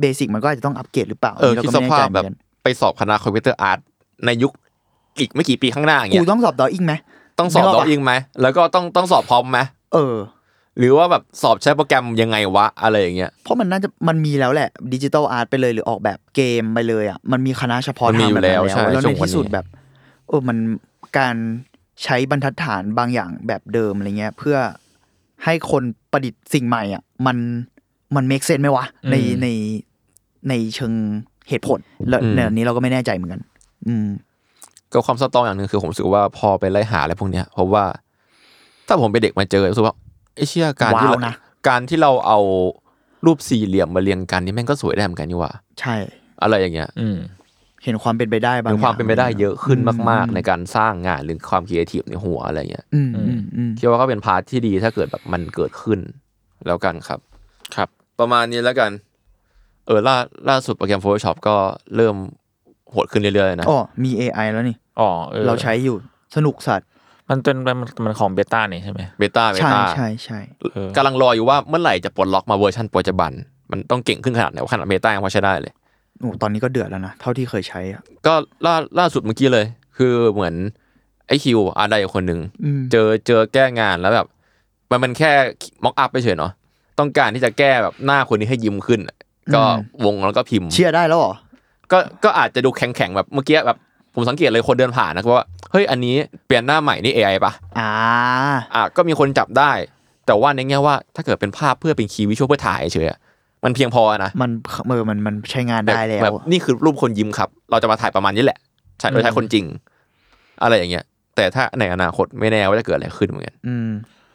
[0.00, 3.78] เบสิกมันก็อาจจะต้องอัปเกรดหรือเปล่าเออเราคิดก็สไม่แน่ภาใจพเหมืแบอบนกันไปสอบคณะคอมพิวเตอร์อาร์ต
[4.26, 4.52] ในยุค
[5.18, 6.94] อีกไม่กี่ปีข้างหน้าอย่างกูเงี้ยต้องสอบดออิงไหม
[7.38, 8.12] ต้องสอบนึกออกดอปะอิงไหม
[8.42, 9.58] แล้วก็ต้องต้องสอบพร้อมไหม
[9.94, 10.16] เออ
[10.78, 19.66] หรือว่าแบบสอบใช้โปรแกรมยังไงวะอะไรอย่างเงี้ยเพราะมันน่าจะมันมีแล้วแหละดิจิตอลอาร์ตไปเลยหรือออกแบบเกมไปเลยอะมันมีคณะเฉพาะมันมีทางอยู่แบบแล้วนั้นใช่แล้วช่ในวงวันที่สุดนี้แบบ
[20.28, 20.58] เออมัน
[21.18, 21.36] การ
[22.04, 24.56] ใช้บรรทัดฐานบางอย่างแบบเดิมอะไรเงี้ย เพื่อ
[25.44, 25.82] ให้คน
[26.12, 27.36] ประดิษฐ์สิ่งใหม่อะมัน
[28.16, 29.46] มันเมคเซนไหมวะ ในอืมใน
[30.48, 30.92] ในเชิง
[31.48, 31.78] เหตุผล
[32.08, 33.40] แล้วอืมในอันนี้เราก็ไม่แน่ใจเหมือนกัน
[33.86, 34.08] อืม
[34.92, 37.84] ก็ความสตรองอย่างหนึ่งคือผมรู้สึกว่าพอไปไล่หาอะไรพวกเนี้ยเพราะว่า
[38.86, 39.94] ถ้าผมเป็นเด็กมาเจอรู้สึกว่า
[40.34, 41.34] ไอ้เชี่ยการที่ว้าวเรานะ
[41.68, 42.38] การที่เราเอา
[43.26, 45.96] รูปสี่เหลี่ยมมาเรียงกันนี่แม่งก็สวยได้เหมือนกันนี่หว่า ใช่
[46.42, 47.16] อะไรอย่างเงี้ย อืม
[47.84, 49.78] เห็นความเป็นไปได้บางเป็นความเป็นไปได้เยอะขึ้น
[50.10, 55.98] มาก ๆ ในอืการสร้างงานหรือความครีเอทีฟในหัวอะไรเงี้ยอืมอืมอืมคิดว่าก็เป็น part ที่ดีถ้าเกิดแบบมันเกิดขึ้น
[56.66, 57.20] แล้วกันครับ
[57.76, 57.88] ครับ
[58.20, 58.90] ประมาณนี้แล้วกัน
[59.86, 60.16] เออล่า
[60.48, 61.56] ล่าสุดโปรแกรม Photoshop ก็
[61.96, 62.16] เริ่ม
[62.90, 65.96] โหดขึ้นเรื่อยๆนะอ๋อมี AI แล้วนี่อ๋อเออเราใช้อยู่
[66.36, 66.88] สนุกสัตว์
[67.30, 70.38] มันเป็นมันมันของ beta นี่ใช่ไหม beta beta ใช่ใช่ใช่
[70.72, 73.32] เออกำลังรออยู่ว่าเมื่อไหร่จะปลดล็อกมาเวอร์ชันปัจจุบัน
[73.70, 75.72] มันต้องเก่งขึ้นขนาดไหนว่าขนาด beta ยังพอใช้ได้เลย
[76.20, 80.54] โอ้ตอนนี้ก็เดือดแล้วนะ เท่าที่เคยใช้อะก็ล่าล่าสุดเมื่อกี้เลย คือเหมือน
[81.26, 84.26] ไอคิวอาร์ไดคนหนึ่งอืมเจอเจอแก้งานแล้วแบบ
[84.90, 85.30] มันมันแค่
[85.84, 86.52] mock up ไปเฉยเนาะ
[86.98, 89.00] ต้องการที่จะแก้แบบหน้าคนนี้ให้ยิ้มขึ้น
[89.54, 89.62] ก็
[90.04, 91.34] วงแล้วก็พิมพ์ เชี่ยได้แล้วเหรอ
[91.92, 93.78] ก็ก็อาจจะดูแข็งๆแบบเมื่อกี้แบบ
[94.14, 96.14] ผมสังเกตเลยคนเดินผ่านนะว่าเฮ้ยอันนี้
[96.46, 97.90] เปลี่ยนหน้าใหม่นี่ AI ปะอ่า
[98.74, 99.72] อะก็มีคนจับได้
[100.26, 103.18] แต่ว่าในแง่ว่าถ้าเกิดเป็นภาพเพื่อเป็นคีย์วิชวลเพื่อถ่ายเฉยๆอะ
[103.66, 104.50] มันเพียงพอนะมัน
[104.88, 108.58] เออมันมันใช้งานได้แล้วแบบนี่คือรูปคนยิ้มครับ เราจะมาถ่ายประมาณนี้แหละ
[108.98, 109.64] ใช่โดยใช้คนจริง
[110.62, 111.04] อะไรอย่างเงี้ย
[111.36, 113.90] แต่ถ้าในอนาคตไม่แน่ว่าจะเกิดอะไรขึ้นเหมือนกันอืม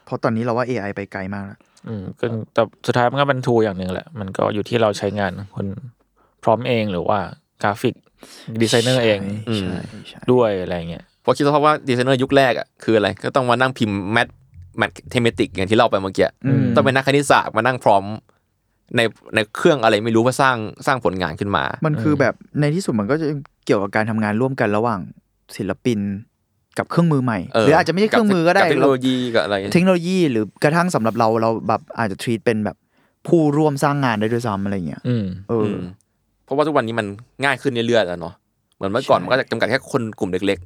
[0.05, 5.67] เพราะตอนนี้เราว่า AI ไปไกลมากแล้วอืมก็แต่สุดท้ายมันก็เป็นทูอย่างหนึ่งแหละ มันก็อยู่ที่เราใช้งานคน
[6.43, 7.19] พร้อมเองหรือว่า
[7.63, 7.95] กราฟิก
[8.61, 9.19] ดีไซเนอร์เอง
[9.49, 9.77] อืมใช่
[10.07, 14.27] ใช่ด้วยอะไรเงี้ยเพราะคิดสภาพว่าดีไซเนอร์ยุคแรกอะคืออะไร ก็ต้องมานั่งพิมพ์ math
[14.77, 18.03] mathematic อย่างที่เล่าไปเมื่อกี้อืมต้องเป็นนักคณิตศาสตร์มานั่ง prompt
[18.95, 19.01] ใน
[19.35, 23.27] ในเครื่องอะไรไม่รู้เพื่อสร้างสร้างผลงานขึ้นมา มันคือแบบในที่สุดมันก็จะ
[23.65, 24.99] เกี่ยวกับการทำงานร่วมกันระหว่าง
[25.57, 25.99] ศิลปิน
[26.77, 32.77] กับเครื่องมือใหม่เออหรืออาจจะไม่ใช่เครื่องมือก็ได้บเทคโนโลยีกับอะไรเทคโนโลยีหรือกระทั่งสำหรับเราเราแบบอาจจะ treat เป็นแบบ
[33.27, 35.81] ผู้ร่วมสร้างงานได้ด้วยซ้ำอะไรเงี้ยอืมเอออืม
[36.45, 37.07] เพราะว่าทุกวันนี้มัน
[37.43, 38.33] ง่ายขึ้นเรื่อยๆแล้วเนาะ
[38.75, 40.59] เหมือนเมื่อก่อนใช่มันก็จะจำกัดแค่คนกลุ่มเล็ก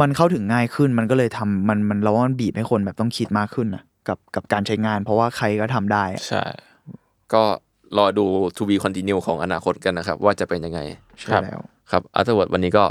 [0.00, 6.73] มันเข้าถึงง่ายขึ้นมันก็เลยทำมันมันเราว่ามันบีบให้คนแบบต้องคิดมากขึ้นนะกับกับการใช้งาน เพราะว่าใครก็ทำได้อะใช่ๆ
[7.34, 7.42] ก็
[7.98, 8.26] รอดู
[8.56, 10.80] to be continue ของอนาคตกันนะครับ ว่าจะเป็นยังไง
[11.20, 11.60] ใช่แล้ว
[11.90, 12.84] ครับ Arttrovert วันนี้ก็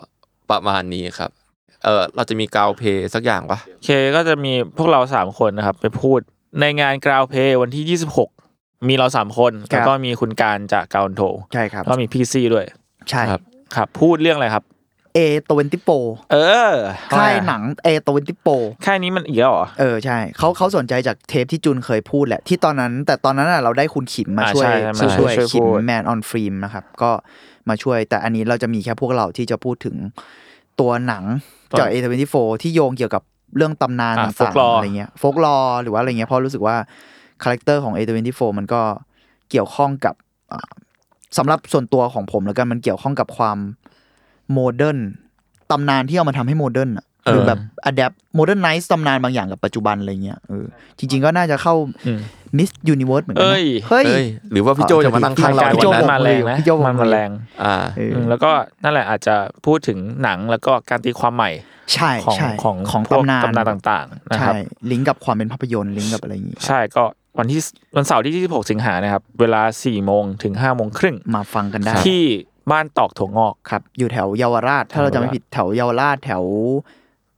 [0.51, 1.31] ประมาณนี้ครับ
[1.83, 6.19] เออเราจะมีกาวเพย์สักอย่างปะโอเคก็จะมีพวกเราสามคนนะครับ ไปพูด
[6.59, 7.99] ในงานกราวเพย์วันที่
[8.39, 11.23] 26มีเราสามคนแล้วก็มีคุณการจากกาวโท
[11.53, 12.65] ใช่ครับก็มีพี่ซี่ด้วย
[13.09, 13.41] ใช่ครับ
[13.75, 14.63] ครับพูดเรื่องอะไรครับ
[15.13, 15.89] เอตเวนติโป
[16.31, 16.37] เอ
[16.71, 16.73] อ
[17.17, 18.47] ค่ายหนังเอตเวนติโป
[18.85, 27.11] ค่ายนี้มันอีกแล้วเหรอ เออใช่เขาเขาสนใจจากเทปที่จุนเคยพูดแหละ ที่ตอนนั้น แต่ตอนนั้นน่ะเราได้คุณขิมมาอ่าช่วยใช่ใช่มาช่วยช่วยขิมพูดแมนออนฟิล์มนะครับ ก็
[27.69, 29.95] มาช่วยแต่อันนี้เราจะมีแค่พวกเราที่จะพูดถึง
[30.79, 31.23] ตัวหนัง
[31.79, 33.23] จากเอทเวนตี้โฟที่โยงเกี่ยวกับ
[33.57, 36.75] เรื่องตำนานอ่าต่าง folklore ๆอะไรเงี้ยโฟกลอหรือว่าอะไรเงี้ยเพราะรู้สึกว่า
[37.43, 38.81] คาแรคเตอร์ของเอทเวนตี้โฟมันก็
[39.49, 40.15] เกี่ยวข้องกับ
[40.51, 40.71] อ่า
[41.37, 43.57] สำหรับส่วนตัวของผมแล้วกันมันเกี่ยวข้องกับความ
[44.53, 44.97] โมเดิร์น
[45.71, 50.65] ตำนานที่เอามาทำให้โมเดิร์นอะหรือแบบอัดแอปโมเดิร์นไนซ์ตำนานบางอย่างกับปัจจุบันอะไรเงี้ยเออ
[50.97, 51.73] จริง ๆ ก็น่าจะเข้า
[52.05, 52.19] อืม
[52.57, 57.29] มิสยูนิเวิร์สเหมือนกัเอ้นะยเฮ้ยเอ้ย หรือว่าพี่โจจะมานั่งข้างเราการในโจวันนั้นมาแรงนะพี่โจ้บอกมันมาแรง
[57.63, 58.51] อ่าเอออืมแล้วก็
[58.83, 59.35] นั่นแหละอาจจะ
[59.65, 61.51] พูดถึงหนังแล้วก็การตีความใหม่
[61.93, 64.55] ใช่ของใช่ของของพวกตำนานตำนานต่างๆนะคใช่รับ
[64.91, 67.03] ลิงก์กับความเป็นภาพยนตร์ลิงก์กับอะไรอย่างงี้ใช่ก็
[67.37, 67.61] วันที่
[67.95, 72.23] วันเสาร์ที่ 26 สิงหานะครับ เวลา4โมงถึง5โมงครึ่งมาฟังกันได้ที่
[72.71, 76.43] บ้านตอกถั่วงอกครับ อยู่แถวเยาวราช ถ้าเราจำไม่ผิดแถวเยาวราชแถว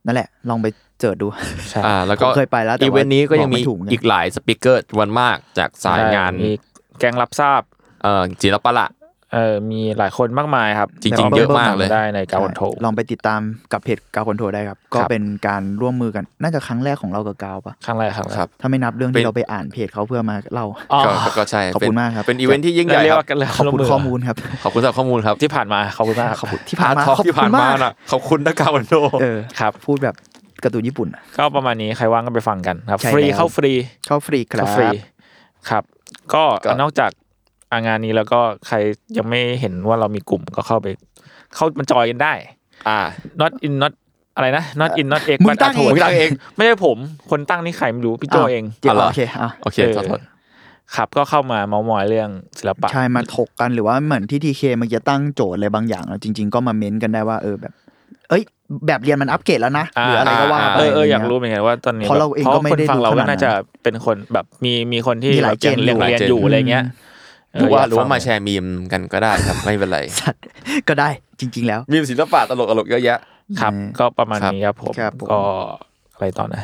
[0.06, 0.68] นั่นแหละ ลองไป
[1.00, 1.28] เจิดดู
[1.70, 6.52] ใช่อ่าแล้วก็ผมเคยไปแล้วแต่อีเวนต์นี้ก็ยังมีบอกไม่ถูกเหมือนกันอีกหลายสปิเกอร์วันมากจากสายงานมี
[7.00, 7.62] แกงรับทราบ
[8.04, 8.88] เอ่อจิรปะละ
[9.34, 13.42] เออมีหลายคนมากมายครับจริงๆแล้วเยอะมากเลยได้ในกาวันโทใช่ลองไปติดตาม
[13.74, 30.16] กับเพจกาวคอนโทรได้ครับ ก็เป็นการร่วมมือกัน น่าจะครั้งแรกของเรากับกาวปะครั้งแรกครั้งแรกครับถ้าไม่นับเรื่องเป็นที่เราไปอ่านเพจเขาเพื่อมาเล่าอ๋อก็ก็ก็ใช่ขอบคุณเป็นมากครับเป็นอีเวนท์ที่ยิ่งใหญ่เรียกครับว่ากันเลยขอบคุณร่วมมืข้อมูลครับขอบคุณสำหรับข้อมูลครับที่ผ่านมาขอบคุณมากขอบคุณที่ผ่านมาอาร์ตท็อกขอบที่คุผ่านณมามากน่ะขอบคุณนักการวันโดเออครับพูดแบบ
[30.64, 33.72] การ์ตูนญี่ปุ่นอะก็ประมาณนี้ใครว่างก็ไปฟังกันครับใช่ฟรีแล้วเข้าฟรี
[34.08, 34.88] เข้าฟรีครัเข้าบฟรี
[35.70, 35.84] ครับ
[36.34, 38.78] ก็ก็นอกจากอ่างานนี้แล้วก็ใคร
[39.18, 40.88] ยังไม่เห็นว่าเรามีกลุ่มก็เข้าไป
[41.56, 42.34] เข้ามันจอยกันได้
[42.88, 43.00] อ่า
[43.42, 43.94] not in not
[44.36, 46.98] อะไรนะ not in not egg มึงตั้งเองมึงตั้งเอง ไม่ใช่ผม
[47.30, 50.22] คนตั้งนี่ใครไม่รู้พี่โจเองเจ็บอ๋อเหรอโอเคอะโอเคเออขอโทษ
[50.96, 57.74] ครับก็เข้ามาเมามอยเรื่องศิลปะใช่มาถกกันหรือว่าเหมือนที่ทีเคมันจะตั้งโจทย์อะไรบางอย่างแล้วจริง ๆ ก็มาเม้นกันได้ว่าเออแบบ
[58.30, 58.44] เอ้ย
[58.88, 63.52] แบบเรียนมันอัปเกรดแล้วนะหรืออะไรก็ว่าไปเออเอออยากะไงี้รู้เหมือนกันว่าตอนนี้เพราะเราเองพก็ไม่คนได้ฟังเรารู้ขก็นาดนั้นน่าจะ
[63.84, 66.84] เป็นคนแบบมีมีคนที่มีหลายแบบยังเจนเรียนอยู่เรียนหลายเจนอยู่อะไรเงี้ย
[67.60, 70.42] หรือว่าเยกหรือว่าฟังมาแชร์มีมกันก็ได้ครับไม่เป็นไรสัตว์
[70.90, 73.20] ก็ได้จริง ๆ แล้ว มีมศิลปะตลกตลกๆเยอะแยะ
[73.62, 75.40] ครับอืมก็ประมาณครับนี้ครับผมครับผมก็
[76.14, 76.64] อะไรต่อนะ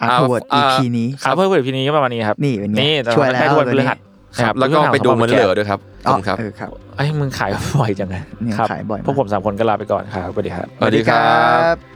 [0.00, 3.98] อาร์ทเวิร์ดอ่า EP นี้ครับเพื่อนเพื่อนพี่นี้ก็ประมาณนี้ครับ นี่เป็นไงนี่แต่ช่วยแล้วได้ทุกวันพตัวฤนี้หัส
[4.38, 11.18] ครับแล้วก็ไปดูมันเหลือด้วยครับขอบคุณครับเออครับไอ้ยมึงขายบ่อยจังไงเนี่ยครับขายบ่อยมากพวกผมสามคนก็ลาไปก่อนครับสวัสดีครับสวัสดีครั
[11.72, 11.93] บบ